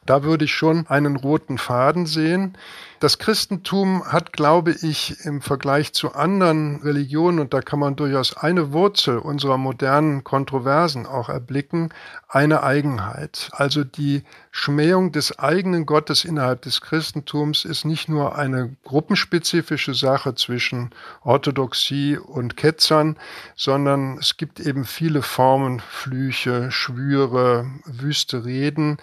Da 0.06 0.22
würde 0.22 0.44
ich 0.44 0.54
schon 0.54 0.86
einen 0.86 1.16
roten 1.16 1.58
Faden 1.58 2.06
sehen. 2.06 2.56
Das 2.98 3.18
Christentum 3.18 4.10
hat, 4.10 4.32
glaube 4.32 4.70
ich, 4.70 5.16
im 5.24 5.42
Vergleich 5.42 5.92
zu 5.92 6.14
anderen 6.14 6.80
Religionen, 6.80 7.40
und 7.40 7.52
da 7.52 7.60
kann 7.60 7.78
man 7.78 7.94
durchaus 7.94 8.34
eine 8.34 8.72
Wurzel 8.72 9.18
unserer 9.18 9.58
modernen 9.58 10.24
Kontroversen 10.24 11.04
auch 11.04 11.28
erblicken, 11.28 11.92
eine 12.26 12.62
Eigenheit. 12.62 13.50
Also 13.52 13.84
die 13.84 14.22
Schmähung 14.50 15.12
des 15.12 15.38
eigenen 15.38 15.84
Gottes 15.84 16.24
innerhalb 16.24 16.62
des 16.62 16.80
Christentums 16.80 17.66
ist 17.66 17.84
nicht 17.84 18.08
nur 18.08 18.36
eine 18.36 18.74
gruppenspezifische 18.84 19.92
Sache 19.92 20.34
zwischen 20.34 20.90
Orthodoxie 21.22 22.16
und 22.16 22.56
Ketzern, 22.56 23.18
sondern 23.56 24.16
es 24.18 24.38
gibt 24.38 24.58
eben 24.58 24.86
viele 24.86 25.20
Formen, 25.20 25.80
Flüche, 25.80 26.70
Schwüre, 26.70 27.70
wüste 27.84 28.46
Reden, 28.46 28.96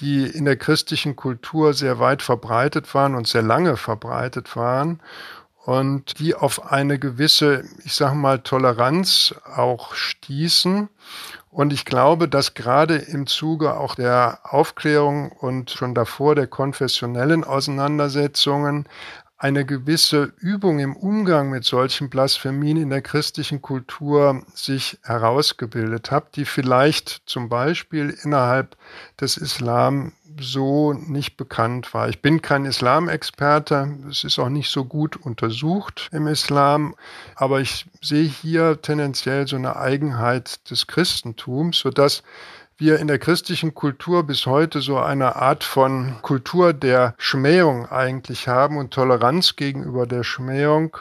die 0.00 0.26
in 0.26 0.44
der 0.44 0.56
christlichen 0.56 1.16
Kultur 1.16 1.74
sehr 1.74 1.98
weit 1.98 2.22
verbreitet 2.22 2.94
waren 2.94 3.14
und 3.14 3.26
sehr 3.26 3.42
lange 3.42 3.76
verbreitet 3.76 4.56
waren 4.56 5.00
und 5.68 6.18
die 6.18 6.34
auf 6.34 6.72
eine 6.72 6.98
gewisse, 6.98 7.62
ich 7.84 7.94
sage 7.94 8.14
mal, 8.14 8.38
Toleranz 8.38 9.34
auch 9.54 9.94
stießen. 9.94 10.88
Und 11.50 11.74
ich 11.74 11.84
glaube, 11.84 12.26
dass 12.26 12.54
gerade 12.54 12.96
im 12.96 13.26
Zuge 13.26 13.74
auch 13.74 13.94
der 13.94 14.40
Aufklärung 14.44 15.30
und 15.30 15.70
schon 15.70 15.94
davor 15.94 16.34
der 16.34 16.46
konfessionellen 16.46 17.44
Auseinandersetzungen 17.44 18.88
eine 19.38 19.64
gewisse 19.64 20.32
Übung 20.38 20.80
im 20.80 20.96
Umgang 20.96 21.50
mit 21.50 21.64
solchen 21.64 22.10
Blasphemien 22.10 22.76
in 22.76 22.90
der 22.90 23.02
christlichen 23.02 23.62
Kultur 23.62 24.42
sich 24.52 24.98
herausgebildet 25.04 26.10
hat, 26.10 26.34
die 26.34 26.44
vielleicht 26.44 27.22
zum 27.26 27.48
Beispiel 27.48 28.16
innerhalb 28.24 28.76
des 29.20 29.36
Islam 29.36 30.12
so 30.40 30.92
nicht 30.92 31.36
bekannt 31.36 31.94
war. 31.94 32.08
Ich 32.08 32.20
bin 32.20 32.42
kein 32.42 32.64
Islamexperte, 32.64 33.96
es 34.10 34.24
ist 34.24 34.38
auch 34.38 34.48
nicht 34.48 34.70
so 34.70 34.84
gut 34.84 35.16
untersucht 35.16 36.08
im 36.12 36.26
Islam, 36.26 36.94
aber 37.34 37.60
ich 37.60 37.86
sehe 38.02 38.28
hier 38.28 38.80
tendenziell 38.82 39.46
so 39.46 39.56
eine 39.56 39.76
Eigenheit 39.76 40.70
des 40.70 40.86
Christentums, 40.86 41.78
sodass 41.78 42.22
wir 42.78 43.00
in 43.00 43.08
der 43.08 43.18
christlichen 43.18 43.74
Kultur 43.74 44.24
bis 44.24 44.46
heute 44.46 44.80
so 44.80 44.98
eine 44.98 45.36
Art 45.36 45.64
von 45.64 46.16
Kultur 46.22 46.72
der 46.72 47.14
Schmähung 47.18 47.86
eigentlich 47.86 48.46
haben 48.46 48.76
und 48.76 48.94
Toleranz 48.94 49.56
gegenüber 49.56 50.06
der 50.06 50.22
Schmähung, 50.22 50.96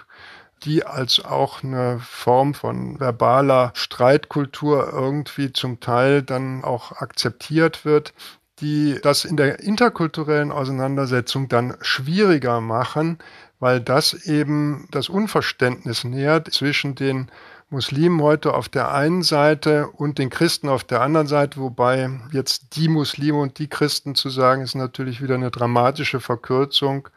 die 0.63 0.85
als 0.85 1.23
auch 1.23 1.63
eine 1.63 1.99
Form 1.99 2.55
von 2.55 2.99
verbaler 2.99 3.71
Streitkultur 3.75 4.91
irgendwie 4.91 5.53
zum 5.53 5.79
Teil 5.79 6.23
dann 6.23 6.63
auch 6.63 6.93
akzeptiert 6.93 7.85
wird, 7.85 8.13
die 8.59 8.99
das 9.03 9.23
in 9.23 9.37
der 9.37 9.59
interkulturellen 9.59 10.51
Auseinandersetzung 10.51 11.47
dann 11.47 11.77
schwieriger 11.81 12.59
machen, 12.59 13.19
weil 13.59 13.81
das 13.81 14.13
eben 14.25 14.87
das 14.89 15.09
Unverständnis 15.09 16.03
nährt 16.03 16.51
zwischen 16.51 16.95
den 16.95 17.29
Muslimen 17.69 18.21
heute 18.21 18.53
auf 18.53 18.69
der 18.69 18.93
einen 18.93 19.23
Seite 19.23 19.87
und 19.87 20.19
den 20.19 20.29
Christen 20.29 20.69
auf 20.69 20.85
der 20.85 21.01
anderen 21.01 21.27
Seite, 21.27 21.59
wobei 21.59 22.09
jetzt 22.31 22.77
die 22.77 22.87
Muslime 22.87 23.39
und 23.39 23.59
die 23.59 23.67
Christen 23.67 24.15
zu 24.15 24.29
sagen, 24.29 24.61
ist 24.61 24.75
natürlich 24.75 25.21
wieder 25.21 25.35
eine 25.35 25.51
dramatische 25.51 26.21
Verkürzung 26.21 27.09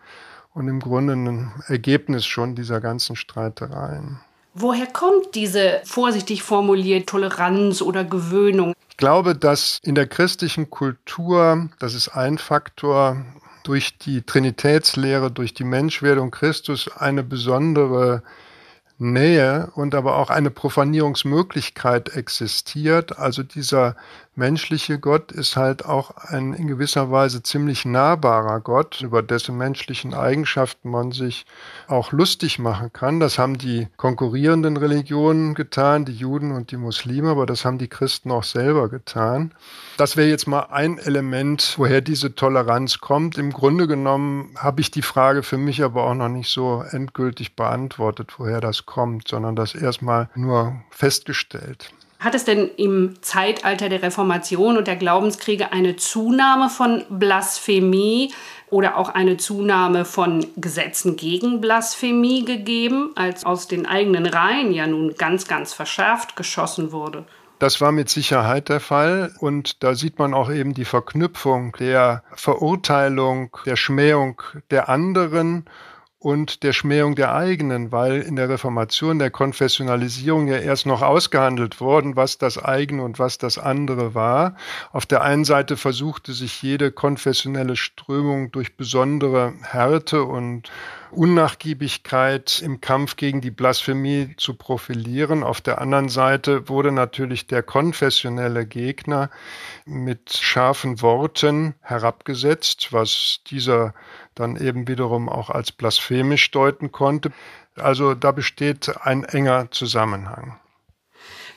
und 0.53 0.67
im 0.67 0.81
Grunde 0.81 1.15
ein 1.15 1.53
Ergebnis 1.69 2.27
schon 2.27 2.57
dieser 2.57 2.81
ganzen 2.81 3.15
Streitereien. 3.15 4.19
Woher 4.55 4.87
kommt 4.87 5.37
diese 5.37 5.81
vorsichtig 5.85 6.43
formuliert 6.43 7.09
Toleranz 7.09 7.81
oder 7.81 8.03
Gewöhnung? 8.03 8.75
Ich 8.89 8.97
glaube, 8.97 9.37
dass 9.37 9.79
in 9.85 9.95
der 9.95 10.09
christlichen 10.09 10.69
Kultur, 10.69 11.69
das 11.79 11.95
ist 11.95 12.09
ein 12.09 12.39
Faktor, 12.39 13.25
durch 13.63 13.99
die 13.99 14.23
Trinitätslehre, 14.23 15.31
durch 15.31 15.55
die 15.55 15.65
Menschwerdung 15.65 16.33
Christus 16.33 16.91
eine 16.97 17.23
besondere 17.23 18.25
Nähe 19.01 19.71
und 19.75 19.95
aber 19.95 20.17
auch 20.17 20.31
eine 20.31 20.51
Profanierungsmöglichkeit 20.51 22.11
existiert. 22.11 23.19
Also 23.19 23.43
dieser 23.43 23.97
menschliche 24.41 24.99
Gott 24.99 25.33
ist 25.33 25.57
halt 25.57 25.85
auch 25.85 26.17
ein 26.17 26.55
in 26.55 26.67
gewisser 26.67 27.11
Weise 27.11 27.43
ziemlich 27.43 27.85
nahbarer 27.85 28.61
Gott, 28.61 29.03
über 29.03 29.23
dessen 29.23 29.59
menschlichen 29.59 30.15
Eigenschaften 30.15 30.91
man 30.91 31.13
sich 31.13 31.45
auch 31.89 32.11
lustig 32.11 32.59
machen 32.59 32.91
kann. 32.91 33.21
Das 33.21 33.39
haben 33.39 33.59
die 33.59 33.89
konkurrierenden 33.99 34.79
Religionen 34.79 35.55
getan, 35.55 36.07
die 36.07 36.15
Juden 36.15 36.53
und 36.53 36.71
die 36.71 36.79
Muslime, 36.79 37.29
aber 37.29 37.45
das 37.45 37.67
haben 37.67 37.77
die 37.77 37.89
Christen 37.89 38.31
auch 38.31 38.45
selber 38.45 38.89
getan. 38.89 39.53
Das 39.99 40.17
wäre 40.17 40.31
jetzt 40.31 40.47
mal 40.47 40.69
ein 40.71 40.97
Element, 40.97 41.75
woher 41.77 42.01
diese 42.01 42.35
Toleranz 42.35 42.99
kommt. 42.99 43.37
Im 43.37 43.53
Grunde 43.53 43.87
genommen 43.87 44.55
habe 44.57 44.81
ich 44.81 44.91
die 44.91 45.03
Frage 45.03 45.43
für 45.43 45.59
mich 45.59 45.83
aber 45.83 46.05
auch 46.05 46.15
noch 46.15 46.31
nicht 46.31 46.51
so 46.51 46.83
endgültig 46.91 47.57
beantwortet, 47.57 48.33
woher 48.39 48.63
das 48.63 48.87
kommt, 48.87 49.29
sondern 49.29 49.55
das 49.55 49.75
erstmal 49.75 50.31
nur 50.35 50.81
festgestellt. 50.91 51.93
Hat 52.21 52.35
es 52.35 52.45
denn 52.45 52.71
im 52.77 53.15
Zeitalter 53.23 53.89
der 53.89 54.03
Reformation 54.03 54.77
und 54.77 54.87
der 54.87 54.97
Glaubenskriege 54.97 55.73
eine 55.73 55.97
Zunahme 55.97 56.69
von 56.69 57.03
Blasphemie 57.09 58.33
oder 58.69 58.99
auch 58.99 59.09
eine 59.09 59.39
Zunahme 59.39 60.05
von 60.05 60.47
Gesetzen 60.57 61.17
gegen 61.17 61.63
Blasphemie 61.63 62.45
gegeben, 62.45 63.13
als 63.17 63.47
aus 63.47 63.69
den 63.69 63.87
eigenen 63.87 64.27
Reihen 64.27 64.71
ja 64.73 64.87
nun 64.87 65.15
ganz, 65.15 65.49
ganz 65.49 65.73
verschärft 65.73 66.37
geschossen 66.37 66.93
wurde? 66.93 67.25
Das 67.59 67.81
war 67.81 67.91
mit 67.91 68.11
Sicherheit 68.11 68.69
der 68.69 68.81
Fall 68.81 69.35
und 69.39 69.83
da 69.83 69.95
sieht 69.95 70.19
man 70.19 70.35
auch 70.35 70.51
eben 70.51 70.75
die 70.75 70.85
Verknüpfung 70.85 71.75
der 71.79 72.23
Verurteilung, 72.35 73.57
der 73.65 73.77
Schmähung 73.77 74.43
der 74.71 74.91
anderen 74.91 75.65
und 76.21 76.65
der 76.65 76.75
Schmähung 76.75 77.15
der 77.15 77.35
eigenen, 77.35 77.93
weil 77.93 78.21
in 78.21 78.37
der 78.37 78.51
Reformation, 78.51 79.19
der 79.19 79.31
Konfessionalisierung 79.31 80.49
ja 80.49 80.59
erst 80.59 80.85
noch 80.85 81.01
ausgehandelt 81.01 81.81
worden, 81.81 82.15
was 82.15 82.37
das 82.37 82.63
eigene 82.63 83.03
und 83.03 83.19
was 83.19 83.39
das 83.39 83.57
andere 83.57 84.15
war. 84.15 84.55
Auf 84.93 85.07
der 85.07 85.23
einen 85.23 85.47
Seite 85.47 85.79
versuchte 85.79 86.35
sich 86.35 86.61
jede 86.61 86.93
konfessionelle 86.93 87.75
Strömung 87.75 88.53
durch 88.53 88.77
besondere 88.77 89.55
Härte 89.63 90.23
und 90.25 90.71
Unnachgiebigkeit 91.11 92.61
im 92.63 92.83
Kampf 92.83 93.17
gegen 93.17 93.41
die 93.41 93.51
Blasphemie 93.51 94.35
zu 94.37 94.55
profilieren. 94.55 95.43
Auf 95.43 95.63
der 95.63 95.81
anderen 95.81 96.11
Seite 96.11 96.69
wurde 96.69 96.93
natürlich 96.93 97.47
der 97.47 97.63
konfessionelle 97.63 98.67
Gegner 98.67 99.31
mit 99.87 100.35
scharfen 100.35 101.01
Worten 101.01 101.75
herabgesetzt, 101.81 102.93
was 102.93 103.41
dieser 103.47 103.95
dann 104.41 104.57
eben 104.57 104.89
wiederum 104.89 105.29
auch 105.29 105.51
als 105.51 105.71
blasphemisch 105.71 106.51
deuten 106.51 106.91
konnte. 106.91 107.31
Also 107.77 108.15
da 108.15 108.33
besteht 108.33 108.93
ein 109.03 109.25
enger 109.25 109.71
Zusammenhang. 109.71 110.59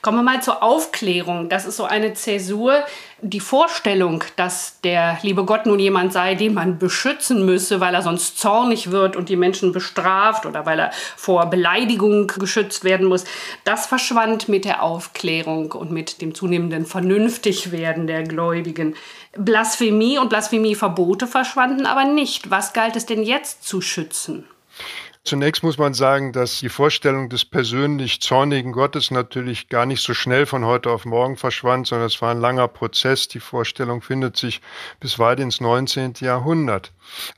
Kommen 0.04 0.18
wir 0.18 0.22
mal 0.22 0.42
zur 0.42 0.62
Aufklärung. 0.62 1.48
Das 1.48 1.64
ist 1.64 1.78
so 1.78 1.84
eine 1.84 2.12
Zäsur. 2.12 2.84
Die 3.22 3.40
Vorstellung, 3.40 4.22
dass 4.36 4.82
der 4.82 5.16
liebe 5.22 5.46
Gott 5.46 5.64
nun 5.64 5.78
jemand 5.78 6.12
sei, 6.12 6.34
den 6.34 6.52
man 6.52 6.78
beschützen 6.78 7.46
müsse, 7.46 7.80
weil 7.80 7.94
er 7.94 8.02
sonst 8.02 8.38
zornig 8.38 8.90
wird 8.90 9.16
und 9.16 9.30
die 9.30 9.36
Menschen 9.36 9.72
bestraft 9.72 10.44
oder 10.44 10.66
weil 10.66 10.78
er 10.78 10.90
vor 11.16 11.46
Beleidigung 11.46 12.26
geschützt 12.26 12.84
werden 12.84 13.06
muss, 13.06 13.24
das 13.64 13.86
verschwand 13.86 14.46
mit 14.46 14.66
der 14.66 14.82
Aufklärung 14.82 15.72
und 15.72 15.90
mit 15.90 16.20
dem 16.20 16.34
zunehmenden 16.34 16.84
Vernünftigwerden 16.84 18.06
der 18.06 18.24
Gläubigen. 18.24 18.96
Blasphemie 19.38 20.18
und 20.18 20.28
Blasphemieverbote 20.28 21.26
verschwanden 21.26 21.86
aber 21.86 22.04
nicht. 22.04 22.50
Was 22.50 22.74
galt 22.74 22.94
es 22.96 23.06
denn 23.06 23.22
jetzt 23.22 23.66
zu 23.66 23.80
schützen? 23.80 24.44
Zunächst 25.26 25.62
muss 25.62 25.78
man 25.78 25.94
sagen, 25.94 26.32
dass 26.32 26.60
die 26.60 26.68
Vorstellung 26.68 27.30
des 27.30 27.46
persönlich 27.46 28.20
zornigen 28.20 28.72
Gottes 28.72 29.10
natürlich 29.10 29.70
gar 29.70 29.86
nicht 29.86 30.02
so 30.02 30.12
schnell 30.12 30.44
von 30.44 30.66
heute 30.66 30.90
auf 30.90 31.06
morgen 31.06 31.38
verschwand, 31.38 31.86
sondern 31.86 32.08
es 32.08 32.20
war 32.20 32.32
ein 32.32 32.42
langer 32.42 32.68
Prozess. 32.68 33.26
Die 33.28 33.40
Vorstellung 33.40 34.02
findet 34.02 34.36
sich 34.36 34.60
bis 35.00 35.18
weit 35.18 35.40
ins 35.40 35.62
19. 35.62 36.14
Jahrhundert. 36.20 36.92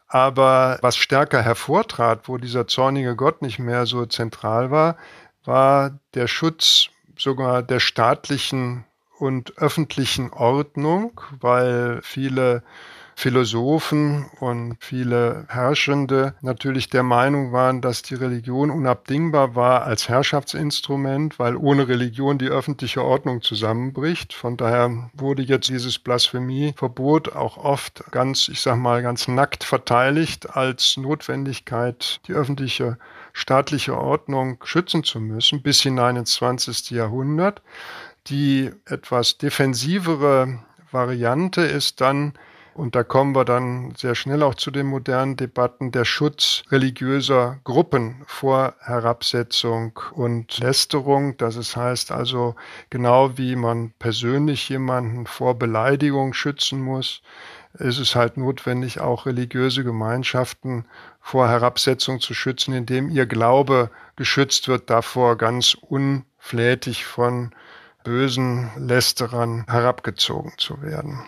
Aber 0.09 0.79
was 0.83 0.97
stärker 0.97 1.43
hervortrat, 1.43 2.29
wo 2.29 2.39
dieser 2.39 2.67
zornige 2.67 3.15
Gott 3.15 3.41
nicht 3.41 3.61
mehr 3.61 3.87
so 3.87 4.05
zentral 4.05 4.73
war, 4.73 4.97
war 5.45 5.97
der 6.15 6.27
Schutz 6.27 6.89
sogar 7.17 7.63
der 7.63 7.79
staatlichen 7.79 8.85
und 9.21 9.59
öffentlichen 9.59 10.33
Ordnung, 10.33 11.21
weil 11.41 12.01
viele 12.03 12.65
Philosophen 13.19 14.27
und 14.41 14.77
viele 14.79 15.47
Herrschende 15.49 16.35
natürlich 16.43 16.91
der 16.91 17.03
Meinung 17.03 17.51
waren, 17.51 17.81
dass 17.81 18.03
die 18.03 18.15
Religion 18.15 18.71
unabdingbar 18.71 19.55
war 19.55 19.85
als 19.85 20.11
Herrschaftsinstrument, 20.11 21.39
weil 21.39 21.57
ohne 21.57 21.89
Religion 21.89 22.37
die 22.37 22.51
öffentliche 22.51 23.03
Ordnung 23.03 23.41
zusammenbricht. 23.41 24.35
Von 24.35 24.59
daher 24.59 25.09
wurde 25.15 25.41
jetzt 25.43 25.71
dieses 25.71 25.99
Blasphemieverbot 25.99 27.35
auch 27.35 27.57
oft 27.57 28.05
ganz, 28.11 28.49
ich 28.49 28.61
sag 28.61 28.77
mal, 28.77 29.01
ganz 29.01 29.29
nackt 29.29 29.65
verteidigt 29.65 30.55
als 30.55 30.99
Notwendigkeit, 30.99 32.21
die 32.29 32.35
öffentliche 32.35 32.99
staatliche 33.33 33.97
Ordnung 33.97 34.59
schützen 34.63 35.05
zu 35.05 35.21
müssen, 35.21 35.63
bis 35.63 35.81
hinein 35.81 36.17
ins 36.17 36.35
20. 36.35 36.91
Jahrhundert. 36.91 37.63
Die 38.27 38.73
etwas 38.85 39.39
defensivere 39.39 40.59
Variante 40.93 41.63
ist 41.63 42.03
dann 42.03 42.35
und 42.77 42.95
da 42.95 43.03
kommen 43.03 43.35
wir 43.35 43.47
dann 43.47 43.95
sehr 43.97 44.15
schnell 44.15 44.43
auch 44.43 44.55
zu 44.55 44.71
den 44.71 44.87
modernen 44.87 45.37
Debatten, 45.37 45.93
der 45.93 46.05
Schutz 46.05 46.63
religiöser 46.71 47.59
Gruppen 47.65 48.23
vor 48.27 48.75
Herabsetzung 48.81 49.99
und 50.13 50.59
Lästerung. 50.59 51.39
Das 51.39 51.75
heißt 51.75 52.13
also, 52.13 52.55
genau 52.91 53.39
wie 53.39 53.57
man 53.57 53.93
persönlich 53.99 54.69
jemanden 54.69 55.27
vor 55.27 55.59
Beleidigung 55.59 56.35
schützen 56.35 56.83
muss, 56.83 57.23
ist 57.79 57.99
es 57.99 58.15
halt 58.15 58.37
notwendig, 58.37 59.01
auch 59.01 59.25
religiöse 59.25 59.83
Gemeinschaften 59.83 60.85
vor 61.21 61.49
Herabsetzung 61.49 62.21
zu 62.21 62.35
schützen, 62.35 62.75
indem 62.75 63.09
ihr 63.09 63.25
Glaube 63.25 63.91
geschützt 64.17 64.69
wird, 64.69 64.91
davor 64.91 65.37
ganz 65.37 65.75
unflätig 65.81 67.07
von 67.07 67.55
bösen 68.05 68.71
Lästerern 68.77 69.65
herabgezogen 69.67 70.53
zu 70.59 70.83
werden. 70.83 71.27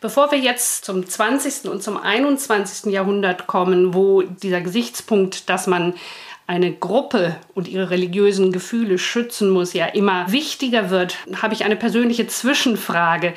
Bevor 0.00 0.30
wir 0.30 0.38
jetzt 0.38 0.84
zum 0.84 1.06
20. 1.06 1.68
und 1.68 1.82
zum 1.82 1.96
21. 1.96 2.92
Jahrhundert 2.92 3.48
kommen, 3.48 3.94
wo 3.94 4.22
dieser 4.22 4.60
Gesichtspunkt, 4.60 5.48
dass 5.48 5.66
man 5.66 5.94
eine 6.46 6.72
Gruppe 6.72 7.36
und 7.54 7.66
ihre 7.66 7.90
religiösen 7.90 8.52
Gefühle 8.52 8.98
schützen 8.98 9.50
muss, 9.50 9.72
ja 9.72 9.86
immer 9.86 10.30
wichtiger 10.30 10.90
wird, 10.90 11.16
habe 11.42 11.54
ich 11.54 11.64
eine 11.64 11.76
persönliche 11.76 12.28
Zwischenfrage. 12.28 13.34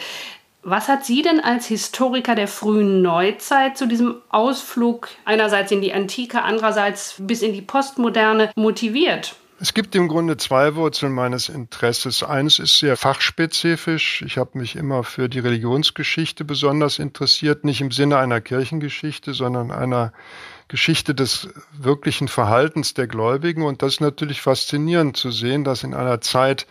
Was 0.61 0.87
hat 0.87 1.03
Sie 1.03 1.23
denn 1.23 1.39
als 1.39 1.65
Historiker 1.65 2.35
der 2.35 2.47
frühen 2.47 3.01
Neuzeit 3.01 3.75
zu 3.75 3.87
diesem 3.87 4.21
Ausflug 4.29 5.09
einerseits 5.25 5.71
in 5.71 5.81
die 5.81 5.93
Antike, 5.93 6.43
andererseits 6.43 7.15
bis 7.17 7.41
in 7.41 7.53
die 7.53 7.63
Postmoderne 7.63 8.51
motiviert? 8.55 9.35
Es 9.63 9.75
gibt 9.75 9.93
im 9.93 10.07
Grunde 10.07 10.37
zwei 10.37 10.73
Wurzeln 10.73 11.13
meines 11.13 11.47
Interesses. 11.47 12.23
Eines 12.23 12.57
ist 12.57 12.79
sehr 12.79 12.97
fachspezifisch. 12.97 14.23
Ich 14.23 14.39
habe 14.39 14.57
mich 14.57 14.75
immer 14.75 15.03
für 15.03 15.29
die 15.29 15.37
Religionsgeschichte 15.37 16.43
besonders 16.43 16.97
interessiert, 16.97 17.63
nicht 17.63 17.79
im 17.79 17.91
Sinne 17.91 18.17
einer 18.17 18.41
Kirchengeschichte, 18.41 19.35
sondern 19.35 19.69
einer 19.69 20.13
Geschichte 20.67 21.13
des 21.13 21.49
wirklichen 21.73 22.27
Verhaltens 22.27 22.95
der 22.95 23.05
Gläubigen. 23.05 23.61
Und 23.61 23.83
das 23.83 23.93
ist 23.93 24.01
natürlich 24.01 24.41
faszinierend 24.41 25.15
zu 25.15 25.29
sehen, 25.29 25.63
dass 25.63 25.83
in 25.83 25.93
einer 25.93 26.21
Zeit, 26.21 26.65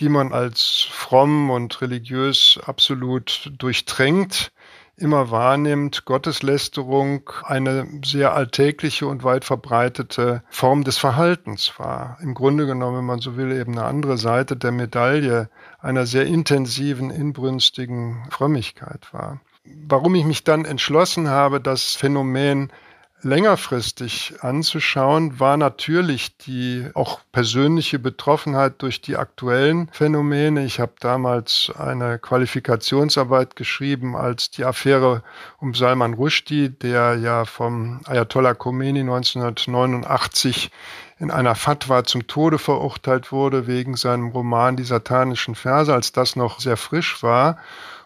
die 0.00 0.08
man 0.08 0.32
als 0.32 0.88
fromm 0.90 1.48
und 1.48 1.80
religiös 1.80 2.58
absolut 2.66 3.52
durchtränkt, 3.56 4.50
immer 4.96 5.30
wahrnimmt, 5.30 6.04
Gotteslästerung 6.04 7.30
eine 7.44 7.86
sehr 8.04 8.34
alltägliche 8.34 9.06
und 9.06 9.24
weit 9.24 9.44
verbreitete 9.44 10.42
Form 10.50 10.84
des 10.84 10.98
Verhaltens 10.98 11.72
war. 11.78 12.18
Im 12.20 12.34
Grunde 12.34 12.66
genommen, 12.66 12.98
wenn 12.98 13.04
man 13.06 13.20
so 13.20 13.36
will, 13.36 13.52
eben 13.52 13.72
eine 13.72 13.86
andere 13.86 14.18
Seite 14.18 14.56
der 14.56 14.72
Medaille 14.72 15.48
einer 15.80 16.06
sehr 16.06 16.26
intensiven, 16.26 17.10
inbrünstigen 17.10 18.26
Frömmigkeit 18.30 19.12
war. 19.12 19.40
Warum 19.64 20.14
ich 20.14 20.24
mich 20.24 20.44
dann 20.44 20.64
entschlossen 20.64 21.28
habe, 21.28 21.60
das 21.60 21.94
Phänomen 21.94 22.72
längerfristig 23.22 24.34
anzuschauen, 24.40 25.38
war 25.38 25.56
natürlich 25.56 26.36
die 26.38 26.88
auch 26.94 27.20
persönliche 27.32 27.98
Betroffenheit 27.98 28.82
durch 28.82 29.00
die 29.00 29.16
aktuellen 29.16 29.88
Phänomene. 29.92 30.64
Ich 30.64 30.80
habe 30.80 30.92
damals 31.00 31.72
eine 31.78 32.18
Qualifikationsarbeit 32.18 33.56
geschrieben, 33.56 34.16
als 34.16 34.50
die 34.50 34.64
Affäre 34.64 35.22
um 35.58 35.74
Salman 35.74 36.14
Rushdie, 36.14 36.70
der 36.70 37.16
ja 37.16 37.44
vom 37.44 38.00
Ayatollah 38.06 38.54
Khomeini 38.54 39.00
1989 39.00 40.70
in 41.18 41.30
einer 41.30 41.54
Fatwa 41.54 42.02
zum 42.04 42.26
Tode 42.26 42.58
verurteilt 42.58 43.30
wurde 43.30 43.68
wegen 43.68 43.96
seinem 43.96 44.28
Roman 44.28 44.76
Die 44.76 44.82
satanischen 44.82 45.54
Verse, 45.54 45.92
als 45.92 46.10
das 46.10 46.34
noch 46.34 46.58
sehr 46.58 46.76
frisch 46.76 47.22
war. 47.22 47.58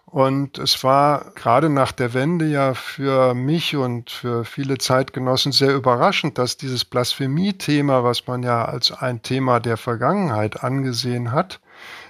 Und 0.09 0.59
es 0.59 0.85
war 0.85 1.33
gerade 1.35 1.69
nach 1.69 1.90
der 1.90 2.14
Wende 2.14 2.47
ja 2.47 2.75
für 2.75 3.35
mich 3.35 3.75
und 3.75 4.09
für 4.11 4.45
viele 4.45 4.79
Zeitgenossen 4.79 5.51
sehr 5.51 5.75
überraschend, 5.75 6.38
dass 6.38 6.57
dieses 6.57 6.85
Blasphemie-Thema, 6.85 8.05
was 8.05 8.27
man 8.29 8.45
ja 8.45 8.64
als 8.64 8.92
ein 8.92 9.23
Thema 9.23 9.59
der 9.59 9.77
Vergangenheit 9.77 10.62
angesehen 10.62 11.33
hat, 11.33 11.61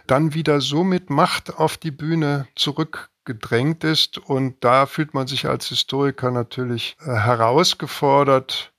dann 0.06 0.34
wieder 0.34 0.60
so 0.60 0.84
mit 0.84 1.08
Macht 1.08 1.56
auf 1.56 1.78
die 1.78 1.90
Bühne 1.90 2.46
zurückgedrängt 2.54 3.82
ist. 3.82 4.18
Und 4.18 4.62
da 4.62 4.84
fühlt 4.84 5.14
man 5.14 5.26
sich 5.26 5.48
als 5.48 5.68
Historiker 5.68 6.30
natürlich 6.30 6.96
äh, 7.00 7.12
herausgefordert, 7.12 8.72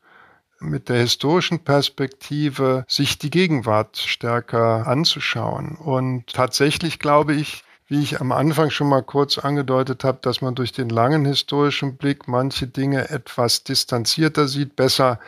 mit 0.60 0.90
der 0.90 0.98
historischen 0.98 1.64
Perspektive 1.64 2.86
sich 2.88 3.18
die 3.18 3.30
Gegenwart 3.30 3.98
stärker 3.98 4.88
anzuschauen. 4.88 5.76
Und 5.76 6.34
tatsächlich 6.34 7.00
glaube 7.00 7.34
ich, 7.34 7.64
wie 7.88 8.02
ich 8.02 8.20
am 8.20 8.32
Anfang 8.32 8.70
schon 8.70 8.90
mal 8.90 9.02
kurz 9.02 9.38
angedeutet 9.38 10.04
habe, 10.04 10.20
dass 10.22 10.42
man 10.42 10.56
durch 10.56 10.74
den 10.74 10.90
langen 10.90 11.26
historischen 11.26 11.96
Blick 11.98 12.28
manche 12.28 12.68
Dinge 12.68 13.10
etwas 13.10 13.64
distanzierter 13.64 14.48
sieht, 14.48 14.76
besser 14.76 15.20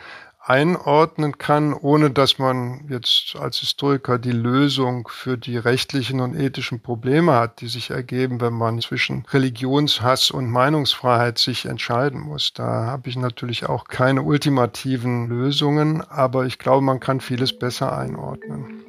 einordnen 0.42 1.38
kann, 1.38 1.74
ohne 1.74 2.10
dass 2.10 2.38
man 2.38 2.86
jetzt 2.88 3.36
als 3.38 3.58
Historiker 3.58 4.18
die 4.18 4.32
Lösung 4.32 5.06
für 5.08 5.36
die 5.36 5.58
rechtlichen 5.58 6.20
und 6.20 6.34
ethischen 6.34 6.80
Probleme 6.80 7.34
hat, 7.34 7.60
die 7.60 7.68
sich 7.68 7.90
ergeben, 7.90 8.40
wenn 8.40 8.54
man 8.54 8.80
zwischen 8.80 9.24
Religionshass 9.30 10.30
und 10.30 10.50
Meinungsfreiheit 10.50 11.38
sich 11.38 11.66
entscheiden 11.66 12.20
muss. 12.20 12.52
Da 12.54 12.86
habe 12.86 13.08
ich 13.08 13.16
natürlich 13.16 13.66
auch 13.66 13.84
keine 13.84 14.22
ultimativen 14.22 15.28
Lösungen, 15.28 16.02
aber 16.08 16.46
ich 16.46 16.58
glaube, 16.58 16.84
man 16.84 17.00
kann 17.00 17.20
vieles 17.20 17.56
besser 17.56 17.96
einordnen. 17.96 18.79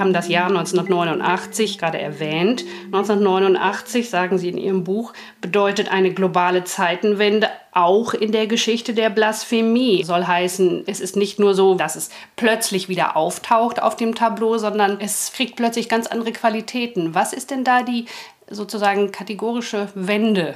Haben 0.00 0.12
das 0.12 0.28
Jahr 0.28 0.48
1989 0.48 1.78
gerade 1.78 2.00
erwähnt. 2.00 2.64
1989, 2.86 4.10
sagen 4.10 4.38
Sie 4.38 4.48
in 4.48 4.58
Ihrem 4.58 4.82
Buch, 4.84 5.12
bedeutet 5.40 5.92
eine 5.92 6.12
globale 6.12 6.64
Zeitenwende 6.64 7.48
auch 7.72 8.14
in 8.14 8.32
der 8.32 8.46
Geschichte 8.46 8.94
der 8.94 9.10
Blasphemie. 9.10 10.02
Soll 10.02 10.24
heißen, 10.24 10.84
es 10.86 11.00
ist 11.00 11.16
nicht 11.16 11.38
nur 11.38 11.54
so, 11.54 11.74
dass 11.74 11.94
es 11.94 12.10
plötzlich 12.36 12.88
wieder 12.88 13.16
auftaucht 13.16 13.80
auf 13.80 13.96
dem 13.96 14.14
Tableau, 14.14 14.58
sondern 14.58 14.98
es 15.00 15.32
kriegt 15.32 15.56
plötzlich 15.56 15.88
ganz 15.88 16.06
andere 16.06 16.32
Qualitäten. 16.32 17.14
Was 17.14 17.32
ist 17.32 17.50
denn 17.50 17.62
da 17.62 17.82
die 17.82 18.06
sozusagen 18.48 19.12
kategorische 19.12 19.88
Wende? 19.94 20.54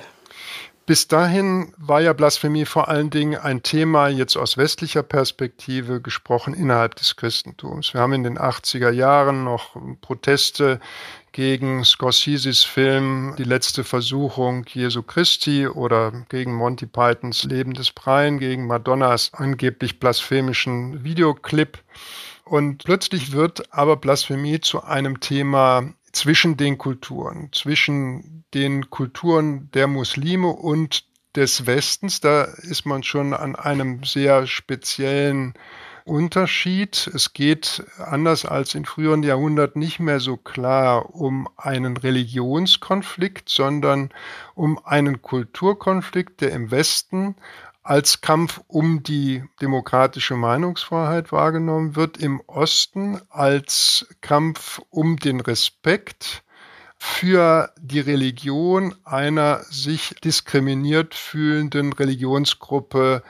Bis 0.87 1.09
dahin 1.09 1.73
war 1.79 2.03
ja 2.03 2.13
Blasphemie 2.13 2.67
vor 2.67 2.89
allen 2.89 3.09
Dingen 3.09 3.41
ein 3.41 3.63
Thema 3.63 4.09
jetzt 4.09 4.37
aus 4.37 4.59
westlicher 4.59 5.03
Perspektive 5.03 6.03
gesprochen 6.03 6.53
innerhalb 6.53 6.95
des 6.97 7.17
Christentums. 7.17 7.95
Wir 7.95 8.03
haben 8.03 8.13
in 8.13 8.23
den 8.23 8.39
80er 8.39 8.91
Jahren 8.91 9.45
noch 9.45 9.77
Proteste 10.03 10.81
gegen 11.33 11.85
Scorseses 11.87 12.65
Film 12.65 13.35
Die 13.39 13.45
letzte 13.45 13.83
Versuchung 13.83 14.67
Jesu 14.69 15.03
Christi 15.03 15.67
oder 15.67 16.13
gegen 16.29 16.55
Monty 16.55 16.85
Pythons 16.85 17.45
Leben 17.45 17.73
des 17.73 17.91
Brian, 17.91 18.39
gegen 18.39 18.67
Madonnas 18.67 19.33
angeblich 19.33 19.99
blasphemischen 19.99 21.03
Videoclip. 21.03 21.79
Und 22.45 22.85
plötzlich 22.85 23.33
wird 23.33 23.73
aber 23.73 23.97
Blasphemie 23.97 24.61
zu 24.61 24.85
einem 24.85 25.21
Thema 25.21 25.95
zwischen 26.15 26.57
den 26.57 26.79
Kulturen, 26.79 27.49
zwischen 27.53 28.45
den 28.55 28.89
Kulturen 28.91 29.71
der 29.73 29.87
Muslime 29.87 30.49
und 30.49 31.05
des 31.35 31.67
Westens. 31.67 32.21
Da 32.21 32.45
ist 32.45 32.87
man 32.87 33.03
schon 33.03 33.35
an 33.35 33.57
einem 33.57 34.05
sehr 34.05 34.47
speziellen 34.47 35.55
Unterschied. 36.05 37.11
Es 37.15 37.33
geht 37.33 37.83
anders 37.99 38.45
als 38.45 38.75
in 38.75 38.85
früheren 38.85 39.23
Jahrhunderten 39.23 39.81
nicht 39.81 40.01
mehr 40.01 40.21
so 40.21 40.37
klar 40.37 41.15
um 41.15 41.49
einen 41.57 41.97
Religionskonflikt, 41.97 43.49
sondern 43.49 44.11
um 44.55 44.79
einen 44.85 45.23
Kulturkonflikt, 45.23 46.43
der 46.43 46.53
im 46.53 46.71
Westen 46.71 47.37
als 47.85 48.23
Kampf 48.23 48.63
um 48.67 49.03
die 49.03 49.45
demokratische 49.61 50.35
Meinungsfreiheit 50.35 51.31
wahrgenommen 51.33 51.95
wird, 51.97 52.17
im 52.17 52.41
Osten 52.47 53.21
als 53.29 54.07
Kampf 54.23 54.81
um 54.89 55.19
den 55.19 55.41
Respekt 55.41 56.43
für 56.99 57.71
die 57.79 58.01
Religion 58.01 58.95
einer 59.05 59.61
sich 59.65 60.15
diskriminiert 60.25 61.15
fühlenden 61.15 61.93
Religionsgruppe, 61.93 63.23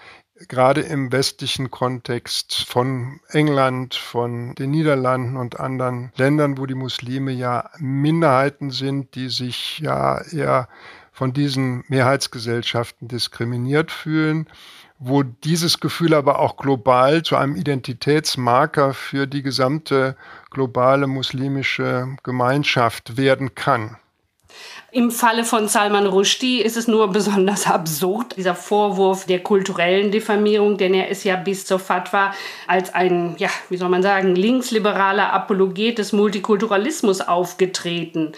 gerade 0.49 0.83
im 0.83 1.11
westlichen 1.11 1.73
Kontext 1.73 2.65
von 2.69 3.21
England, 3.31 3.97
von 3.97 4.55
den 4.55 4.71
Niederlanden 4.71 5.37
und 5.37 5.59
anderen 5.59 6.13
Ländern, 6.17 6.59
wo 6.59 6.67
die 6.67 6.75
Muslime 6.75 7.33
ja 7.33 7.71
Minderheiten 7.79 8.71
sind, 8.71 9.17
die 9.17 9.29
sich 9.29 9.81
ja 9.81 10.21
eher 10.23 10.69
von 11.15 11.33
diesen 11.33 11.85
Mehrheitsgesellschaften 11.89 13.07
diskriminiert 13.07 13.93
fühlen, 13.93 14.49
wo 14.99 15.23
dieses 15.23 15.79
Gefühl 15.79 16.13
aber 16.13 16.41
auch 16.41 16.57
global 16.57 17.23
zu 17.23 17.37
einem 17.37 17.55
Identitätsmarker 17.55 18.95
für 18.95 19.27
die 19.27 19.43
gesamte 19.43 20.17
globale 20.51 21.07
muslimische 21.07 22.17
Gemeinschaft 22.25 23.17
werden 23.17 23.55
kann. 23.55 23.97
Im 24.91 25.11
Falle 25.11 25.45
von 25.45 25.69
Salman 25.69 26.07
Rushdie 26.07 26.61
ist 26.63 26.77
es 26.77 26.87
nur 26.87 27.11
besonders 27.11 27.67
absurd, 27.67 28.37
dieser 28.37 28.55
Vorwurf 28.55 29.27
der 29.27 29.41
kulturellen 29.41 30.11
Diffamierung, 30.11 30.79
denn 30.79 30.95
er 30.95 31.09
ist 31.09 31.25
ja 31.25 31.37
bis 31.37 31.65
zur 31.67 31.79
Fatwa 31.81 32.33
als 32.67 32.95
ein, 32.95 33.35
ja, 33.39 33.51
wie 33.69 33.77
soll 33.77 33.89
man 33.89 34.03
sagen, 34.03 34.35
linksliberaler 34.35 35.33
Apologet 35.33 35.99
des 35.99 36.13
Multikulturalismus 36.13 37.21
aufgetreten. 37.21 38.33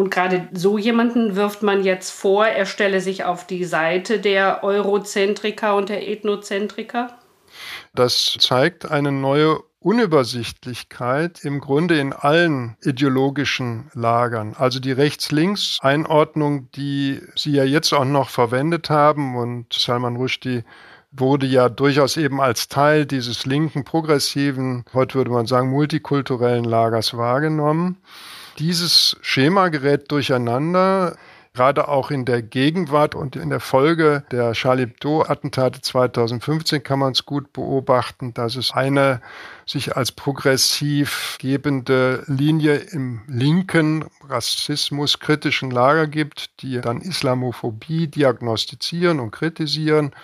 Und 0.00 0.08
gerade 0.08 0.48
so 0.54 0.78
jemanden 0.78 1.36
wirft 1.36 1.62
man 1.62 1.84
jetzt 1.84 2.10
vor, 2.10 2.46
er 2.46 2.64
stelle 2.64 3.02
sich 3.02 3.24
auf 3.24 3.46
die 3.46 3.66
Seite 3.66 4.18
der 4.18 4.64
Eurozentriker 4.64 5.76
und 5.76 5.90
der 5.90 6.08
Ethnozentriker? 6.08 7.18
Das 7.94 8.34
zeigt 8.40 8.90
eine 8.90 9.12
neue 9.12 9.58
Unübersichtlichkeit 9.78 11.44
im 11.44 11.60
Grunde 11.60 11.98
in 11.98 12.14
allen 12.14 12.78
ideologischen 12.82 13.90
Lagern. 13.92 14.54
Also 14.56 14.80
die 14.80 14.92
Rechts-Links-Einordnung, 14.92 16.70
die 16.72 17.20
Sie 17.36 17.52
ja 17.52 17.64
jetzt 17.64 17.92
auch 17.92 18.06
noch 18.06 18.30
verwendet 18.30 18.88
haben 18.88 19.36
und 19.36 19.70
Salman 19.74 20.16
Rushdie 20.16 20.64
wurde 21.12 21.44
ja 21.44 21.68
durchaus 21.68 22.16
eben 22.16 22.40
als 22.40 22.68
Teil 22.68 23.04
dieses 23.04 23.44
linken, 23.44 23.84
progressiven, 23.84 24.86
heute 24.94 25.16
würde 25.16 25.30
man 25.30 25.44
sagen, 25.44 25.68
multikulturellen 25.68 26.64
Lagers 26.64 27.14
wahrgenommen. 27.14 27.98
Dieses 28.60 29.16
Schema 29.22 29.68
gerät 29.68 30.12
durcheinander, 30.12 31.16
gerade 31.54 31.88
auch 31.88 32.10
in 32.10 32.26
der 32.26 32.42
Gegenwart 32.42 33.14
und 33.14 33.34
in 33.34 33.48
der 33.48 33.58
Folge 33.58 34.22
der 34.30 34.52
Charlie 34.52 34.82
Hebdo-Attentate 34.82 35.80
2015 35.80 36.82
kann 36.82 36.98
man 36.98 37.12
es 37.12 37.24
gut 37.24 37.54
beobachten, 37.54 38.34
dass 38.34 38.56
es 38.56 38.72
eine 38.72 39.22
sich 39.64 39.96
als 39.96 40.12
progressiv 40.12 41.38
gebende 41.40 42.22
Linie 42.26 42.74
im 42.74 43.22
linken 43.28 44.04
rassismuskritischen 44.28 45.70
Lager 45.70 46.06
gibt, 46.06 46.60
die 46.60 46.82
dann 46.82 47.00
Islamophobie 47.00 48.08
diagnostizieren 48.08 49.20
und 49.20 49.30
kritisieren 49.30 50.14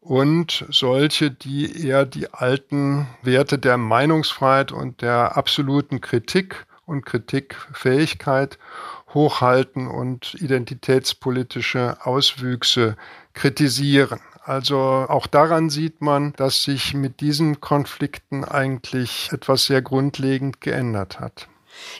und 0.00 0.66
solche, 0.68 1.30
die 1.30 1.86
eher 1.86 2.06
die 2.06 2.34
alten 2.34 3.06
Werte 3.22 3.56
der 3.56 3.76
Meinungsfreiheit 3.76 4.72
und 4.72 5.00
der 5.00 5.36
absoluten 5.36 6.00
Kritik 6.00 6.66
und 6.88 7.04
Kritikfähigkeit 7.04 8.58
hochhalten 9.14 9.86
und 9.86 10.34
identitätspolitische 10.34 11.98
Auswüchse 12.04 12.96
kritisieren. 13.34 14.20
Also 14.42 14.78
auch 14.78 15.26
daran 15.26 15.68
sieht 15.68 16.00
man, 16.00 16.32
dass 16.36 16.62
sich 16.62 16.94
mit 16.94 17.20
diesen 17.20 17.60
Konflikten 17.60 18.44
eigentlich 18.44 19.28
etwas 19.32 19.66
sehr 19.66 19.82
grundlegend 19.82 20.60
geändert 20.60 21.20
hat. 21.20 21.48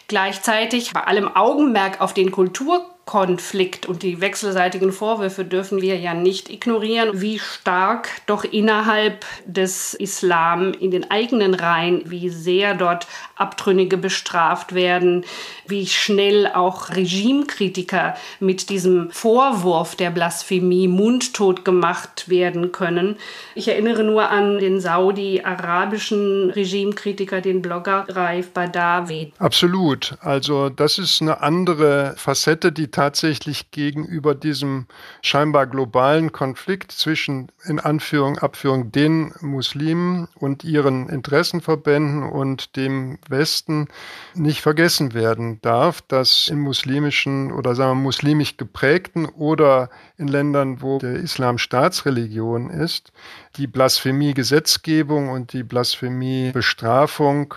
Gleichzeitig 0.08 0.92
bei 0.92 1.04
allem 1.04 1.28
Augenmerk 1.28 2.00
auf 2.00 2.14
den 2.14 2.30
Kultur 2.32 2.86
Konflikt 3.08 3.86
und 3.86 4.02
die 4.02 4.20
wechselseitigen 4.20 4.92
Vorwürfe 4.92 5.42
dürfen 5.42 5.80
wir 5.80 5.98
ja 5.98 6.12
nicht 6.12 6.50
ignorieren, 6.50 7.22
wie 7.22 7.38
stark 7.38 8.10
doch 8.26 8.44
innerhalb 8.44 9.24
des 9.46 9.94
Islam 9.94 10.74
in 10.74 10.90
den 10.90 11.10
eigenen 11.10 11.54
Reihen, 11.54 12.02
wie 12.04 12.28
sehr 12.28 12.74
dort 12.74 13.06
Abtrünnige 13.34 13.96
bestraft 13.96 14.74
werden, 14.74 15.24
wie 15.66 15.86
schnell 15.86 16.48
auch 16.48 16.90
Regimekritiker 16.90 18.14
mit 18.40 18.68
diesem 18.68 19.10
Vorwurf 19.10 19.96
der 19.96 20.10
Blasphemie 20.10 20.86
mundtot 20.86 21.64
gemacht 21.64 22.28
werden 22.28 22.72
können. 22.72 23.16
Ich 23.54 23.68
erinnere 23.68 24.04
nur 24.04 24.28
an 24.28 24.58
den 24.58 24.80
saudi-arabischen 24.80 26.50
Regimekritiker, 26.50 27.40
den 27.40 27.62
Blogger 27.62 28.04
Raif 28.10 28.50
Badawi. 28.50 29.32
Absolut. 29.38 30.18
Also 30.20 30.68
das 30.68 30.98
ist 30.98 31.22
eine 31.22 31.40
andere 31.40 32.14
Facette, 32.18 32.70
die 32.70 32.88
tatsächlich 32.98 33.70
gegenüber 33.70 34.34
diesem 34.34 34.88
scheinbar 35.22 35.68
globalen 35.68 36.32
Konflikt 36.32 36.90
zwischen 36.90 37.46
in 37.64 37.78
Anführung, 37.78 38.38
Abführung 38.38 38.90
den 38.90 39.32
Muslimen 39.40 40.26
und 40.34 40.64
ihren 40.64 41.08
Interessenverbänden 41.08 42.24
und 42.24 42.74
dem 42.74 43.20
Westen 43.28 43.86
nicht 44.34 44.62
vergessen 44.62 45.14
werden 45.14 45.60
darf, 45.62 46.02
dass 46.02 46.48
in 46.48 46.58
muslimischen 46.58 47.52
oder 47.52 47.76
sagen 47.76 48.00
wir 48.00 48.02
muslimisch 48.02 48.56
geprägten 48.56 49.26
oder 49.26 49.90
in 50.16 50.26
Ländern, 50.26 50.82
wo 50.82 50.98
der 50.98 51.14
Islam 51.14 51.58
Staatsreligion 51.58 52.68
ist, 52.68 53.12
die 53.58 53.68
Blasphemie-Gesetzgebung 53.68 55.28
und 55.28 55.52
die 55.52 55.62
Blasphemie-Bestrafung 55.62 57.54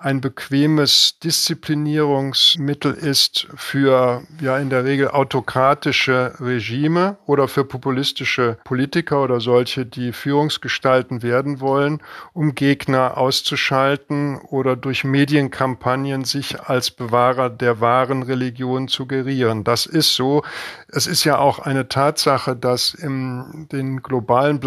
ein 0.00 0.22
bequemes 0.22 1.18
Disziplinierungsmittel 1.22 2.92
ist 2.94 3.46
für 3.54 4.22
ja 4.40 4.56
in 4.58 4.70
der 4.70 4.84
Regel 4.84 5.08
autokratische 5.08 6.34
Regime 6.40 7.18
oder 7.26 7.48
für 7.48 7.64
populistische 7.64 8.56
Politiker 8.64 9.22
oder 9.22 9.40
solche, 9.40 9.84
die 9.84 10.12
Führungsgestalten 10.12 11.22
werden 11.22 11.60
wollen, 11.60 12.02
um 12.32 12.54
Gegner 12.54 13.18
auszuschalten 13.18 14.38
oder 14.38 14.74
durch 14.74 15.04
Medienkampagnen 15.04 16.24
sich 16.24 16.60
als 16.60 16.90
Bewahrer 16.90 17.50
der 17.50 17.80
wahren 17.80 18.22
Religion 18.22 18.88
zu 18.88 19.06
gerieren. 19.06 19.64
Das 19.64 19.84
ist 19.84 20.14
so. 20.14 20.42
Es 20.88 21.06
ist 21.06 21.24
ja 21.24 21.38
auch 21.38 21.58
eine 21.58 21.88
Tatsache, 21.88 22.56
dass 22.56 22.94
in 22.94 23.68
den 23.70 24.02
globalen 24.02 24.60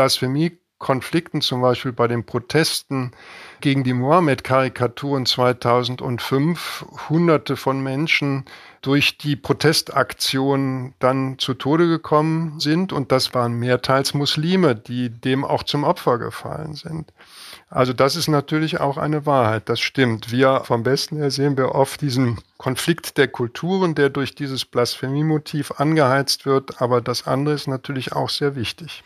Blasphemiekonflikten, 0.84 1.42
zum 1.42 1.62
Beispiel 1.62 1.94
bei 1.94 2.08
den 2.08 2.26
Protesten 2.26 3.12
gegen 3.62 3.84
die 3.84 3.94
Mohammed-Karikaturen 3.94 5.26
2005 5.26 6.86
Hunderte 7.10 7.56
von 7.56 7.82
Menschen 7.82 8.46
durch 8.82 9.18
die 9.18 9.38
Protestaktion 9.38 10.94
dann 11.00 11.40
zu 11.40 11.54
Tode 11.54 11.88
gekommen 11.88 12.60
sind. 12.60 12.92
Und 12.92 13.12
das 13.12 13.34
waren 13.34 13.54
mehrteils 13.54 14.14
Muslime, 14.14 14.76
die 14.76 15.10
dem 15.10 15.46
auch 15.46 15.64
zum 15.64 15.86
Opfer 15.86 16.18
gefallen 16.18 16.76
sind. 16.76 17.14
Also 17.70 17.94
das 17.94 18.16
ist 18.16 18.28
natürlich 18.28 18.80
auch 18.82 18.98
eine 18.98 19.26
Wahrheit, 19.26 19.70
das 19.70 19.80
stimmt. 19.80 20.32
Wir 20.32 20.62
vom 20.66 20.86
Westen 20.86 21.18
her 21.18 21.32
sehen 21.32 21.58
wir 21.58 21.74
oft 21.74 22.02
diesen 22.02 22.40
Konflikt 22.58 23.18
der 23.18 23.30
Kulturen, 23.30 23.96
der 23.96 24.10
durch 24.10 24.36
dieses 24.36 24.66
Blasphemiemotiv 24.66 25.72
angeheizt 25.78 26.46
wird, 26.46 26.82
aber 26.82 27.02
das 27.02 27.26
andere 27.26 27.56
ist 27.56 27.68
natürlich 27.68 28.12
auch 28.14 28.30
sehr 28.30 28.56
wichtig. 28.56 29.04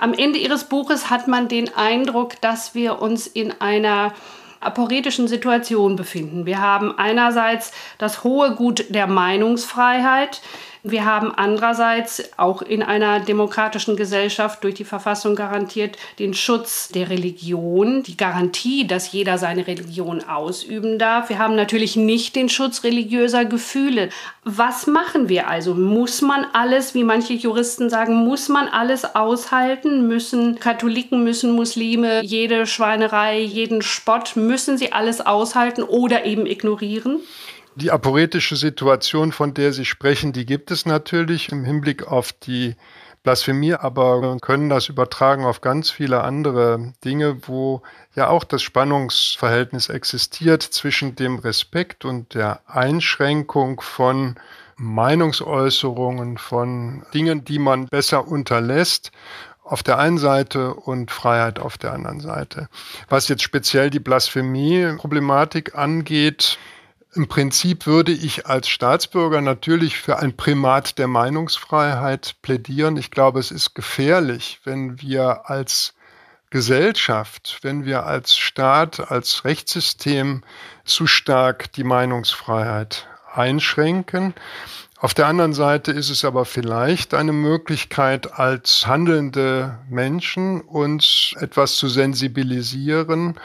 Am 0.00 0.14
Ende 0.14 0.38
ihres 0.38 0.64
Buches 0.64 1.10
hat 1.10 1.28
man 1.28 1.48
den 1.48 1.76
Eindruck, 1.76 2.40
dass 2.40 2.74
wir 2.74 3.02
uns 3.02 3.26
in 3.26 3.60
einer 3.60 4.14
aporetischen 4.58 5.28
Situation 5.28 5.94
befinden. 5.94 6.46
Wir 6.46 6.58
haben 6.58 6.96
einerseits 6.96 7.72
das 7.98 8.24
hohe 8.24 8.54
Gut 8.54 8.86
der 8.88 9.06
Meinungsfreiheit, 9.06 10.40
Wir 10.82 11.04
haben 11.04 11.32
andererseits 11.34 12.22
auch 12.38 12.62
in 12.62 12.82
einer 12.82 13.20
demokratischen 13.20 13.96
Gesellschaft 13.96 14.64
durch 14.64 14.74
die 14.74 14.84
Verfassung 14.84 15.34
garantiert 15.34 15.98
den 16.18 16.32
Schutz 16.32 16.88
der 16.88 17.10
Religion, 17.10 18.02
die 18.02 18.16
Garantie, 18.16 18.86
dass 18.86 19.12
jeder 19.12 19.36
seine 19.36 19.66
Religion 19.66 20.24
ausüben 20.24 20.98
darf. 20.98 21.28
Wir 21.28 21.38
haben 21.38 21.54
natürlich 21.54 21.96
nicht 21.96 22.34
den 22.34 22.48
Schutz 22.48 22.82
religiöser 22.82 23.44
Gefühle. 23.44 24.08
Was 24.44 24.86
machen 24.86 25.28
wir 25.28 25.48
also? 25.48 25.74
Muss 25.74 26.22
man 26.22 26.46
alles, 26.54 26.94
wie 26.94 27.04
manche 27.04 27.34
Juristen 27.34 27.90
sagen, 27.90 28.14
muss 28.24 28.48
man 28.48 28.66
alles 28.66 29.14
aushalten? 29.14 30.08
Müssen 30.08 30.58
Katholiken, 30.60 31.22
müssen 31.24 31.52
Muslime 31.52 32.22
jede 32.24 32.66
Schweinerei, 32.66 33.40
jeden 33.40 33.82
Spott, 33.82 34.36
müssen 34.36 34.78
sie 34.78 34.92
alles 34.92 35.20
aushalten 35.20 35.82
oder 35.82 36.24
eben 36.24 36.46
ignorieren? 36.46 37.20
Die 37.76 37.90
aporetische 37.90 38.56
Situation, 38.56 39.32
von 39.32 39.54
der 39.54 39.72
Sie 39.72 39.84
sprechen, 39.84 40.32
die 40.32 40.44
gibt 40.44 40.70
es 40.70 40.86
natürlich 40.86 41.50
im 41.50 41.64
Hinblick 41.64 42.06
auf 42.06 42.32
die 42.32 42.74
Blasphemie, 43.22 43.74
aber 43.74 44.22
wir 44.22 44.38
können 44.40 44.68
das 44.70 44.88
übertragen 44.88 45.44
auf 45.44 45.60
ganz 45.60 45.90
viele 45.90 46.22
andere 46.22 46.92
Dinge, 47.04 47.46
wo 47.46 47.82
ja 48.14 48.28
auch 48.28 48.44
das 48.44 48.62
Spannungsverhältnis 48.62 49.88
existiert 49.88 50.62
zwischen 50.62 51.14
dem 51.16 51.38
Respekt 51.38 52.04
und 52.04 52.34
der 52.34 52.60
Einschränkung 52.66 53.80
von 53.82 54.36
Meinungsäußerungen, 54.76 56.38
von 56.38 57.04
Dingen, 57.12 57.44
die 57.44 57.58
man 57.58 57.86
besser 57.86 58.26
unterlässt 58.26 59.12
auf 59.62 59.82
der 59.82 59.98
einen 59.98 60.18
Seite 60.18 60.74
und 60.74 61.10
Freiheit 61.10 61.60
auf 61.60 61.76
der 61.76 61.92
anderen 61.92 62.20
Seite. 62.20 62.68
Was 63.08 63.28
jetzt 63.28 63.42
speziell 63.42 63.90
die 63.90 64.00
Blasphemie-Problematik 64.00 65.76
angeht, 65.76 66.58
im 67.12 67.26
Prinzip 67.26 67.86
würde 67.86 68.12
ich 68.12 68.46
als 68.46 68.68
Staatsbürger 68.68 69.40
natürlich 69.40 69.98
für 69.98 70.18
ein 70.18 70.36
Primat 70.36 70.98
der 70.98 71.08
Meinungsfreiheit 71.08 72.36
plädieren. 72.40 72.96
Ich 72.96 73.10
glaube, 73.10 73.40
es 73.40 73.50
ist 73.50 73.74
gefährlich, 73.74 74.60
wenn 74.64 75.00
wir 75.00 75.50
als 75.50 75.94
Gesellschaft, 76.50 77.58
wenn 77.62 77.84
wir 77.84 78.06
als 78.06 78.36
Staat, 78.36 79.10
als 79.10 79.44
Rechtssystem 79.44 80.42
zu 80.84 81.06
stark 81.06 81.72
die 81.72 81.84
Meinungsfreiheit 81.84 83.08
einschränken. 83.32 84.34
Auf 84.98 85.14
der 85.14 85.26
anderen 85.26 85.52
Seite 85.52 85.92
ist 85.92 86.10
es 86.10 86.24
aber 86.24 86.44
vielleicht 86.44 87.14
eine 87.14 87.32
Möglichkeit, 87.32 88.34
als 88.38 88.86
handelnde 88.86 89.78
Menschen 89.88 90.60
uns 90.60 91.34
etwas 91.38 91.76
zu 91.76 91.88
sensibilisieren 91.88 93.38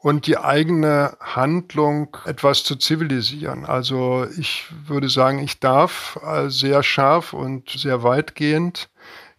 und 0.00 0.26
die 0.26 0.38
eigene 0.38 1.16
Handlung 1.20 2.16
etwas 2.24 2.64
zu 2.64 2.76
zivilisieren. 2.76 3.66
Also 3.66 4.26
ich 4.38 4.66
würde 4.86 5.08
sagen, 5.08 5.38
ich 5.40 5.60
darf 5.60 6.18
äh, 6.24 6.48
sehr 6.48 6.82
scharf 6.82 7.32
und 7.32 7.70
sehr 7.70 8.02
weitgehend 8.02 8.88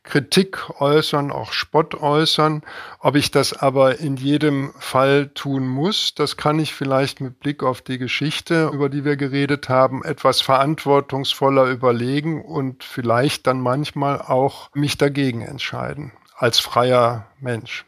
Kritik 0.03 0.81
äußern, 0.81 1.31
auch 1.31 1.51
Spott 1.51 1.95
äußern. 1.95 2.63
Ob 2.99 3.15
ich 3.15 3.31
das 3.31 3.53
aber 3.53 3.99
in 3.99 4.17
jedem 4.17 4.73
Fall 4.79 5.29
tun 5.29 5.67
muss, 5.67 6.15
das 6.15 6.37
kann 6.37 6.59
ich 6.59 6.73
vielleicht 6.73 7.21
mit 7.21 7.39
Blick 7.39 7.63
auf 7.63 7.81
die 7.81 7.97
Geschichte, 7.97 8.71
über 8.73 8.89
die 8.89 9.05
wir 9.05 9.15
geredet 9.15 9.69
haben, 9.69 10.03
etwas 10.03 10.41
verantwortungsvoller 10.41 11.65
überlegen 11.65 12.43
und 12.43 12.83
vielleicht 12.83 13.45
dann 13.47 13.61
manchmal 13.61 14.21
auch 14.21 14.69
mich 14.73 14.97
dagegen 14.97 15.41
entscheiden, 15.43 16.11
als 16.35 16.59
freier 16.59 17.27
Mensch. 17.39 17.85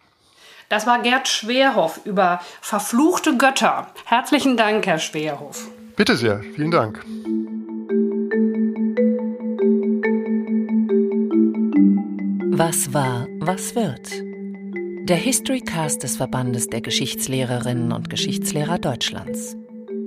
Das 0.73 0.87
war 0.87 1.03
Gerd 1.03 1.27
Schwerhoff 1.27 2.01
über 2.03 2.41
verfluchte 2.59 3.37
Götter. 3.37 3.85
Herzlichen 4.05 4.57
Dank, 4.57 4.87
Herr 4.87 4.97
Schwerhoff. 4.97 5.69
Bitte 5.95 6.17
sehr, 6.17 6.39
vielen 6.55 6.71
Dank. 6.71 6.99
Was 12.57 12.91
war, 12.91 13.27
was 13.39 13.75
wird? 13.75 14.09
Der 15.07 15.17
Historycast 15.17 16.01
des 16.01 16.17
Verbandes 16.17 16.65
der 16.65 16.81
Geschichtslehrerinnen 16.81 17.91
und 17.91 18.09
Geschichtslehrer 18.09 18.79
Deutschlands. 18.79 19.55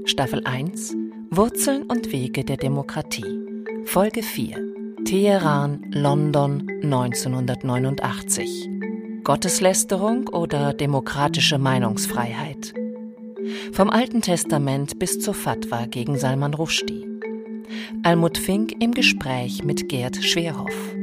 Staffel 0.05 0.45
1 0.45 0.97
Wurzeln 1.31 1.85
und 1.85 2.11
Wege 2.11 2.45
der 2.45 2.57
Demokratie. 2.57 3.39
Folge 3.85 4.25
4 4.25 4.67
Teheran, 5.05 5.85
London 5.93 6.67
1989. 6.83 8.76
Gotteslästerung 9.27 10.29
oder 10.29 10.73
demokratische 10.73 11.59
Meinungsfreiheit. 11.59 12.73
Vom 13.73 13.91
Alten 13.91 14.23
Testament 14.23 15.01
bis 15.01 15.19
zur 15.19 15.35
Fatwa 15.35 15.87
gegen 15.87 16.17
Salman 16.17 16.55
Rushdie. 16.55 17.09
Almut 18.05 18.39
Fink 18.39 18.81
im 18.81 18.93
Gespräch 18.93 19.65
mit 19.65 19.89
Gerd 19.89 20.15
Schwerhoff. 20.23 20.95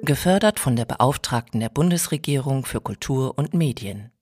Gefördert 0.00 0.58
von 0.58 0.74
der 0.74 0.86
Beauftragten 0.86 1.60
der 1.60 1.68
Bundesregierung 1.68 2.64
für 2.64 2.80
Kultur 2.80 3.36
und 3.36 3.52
Medien. 3.52 4.12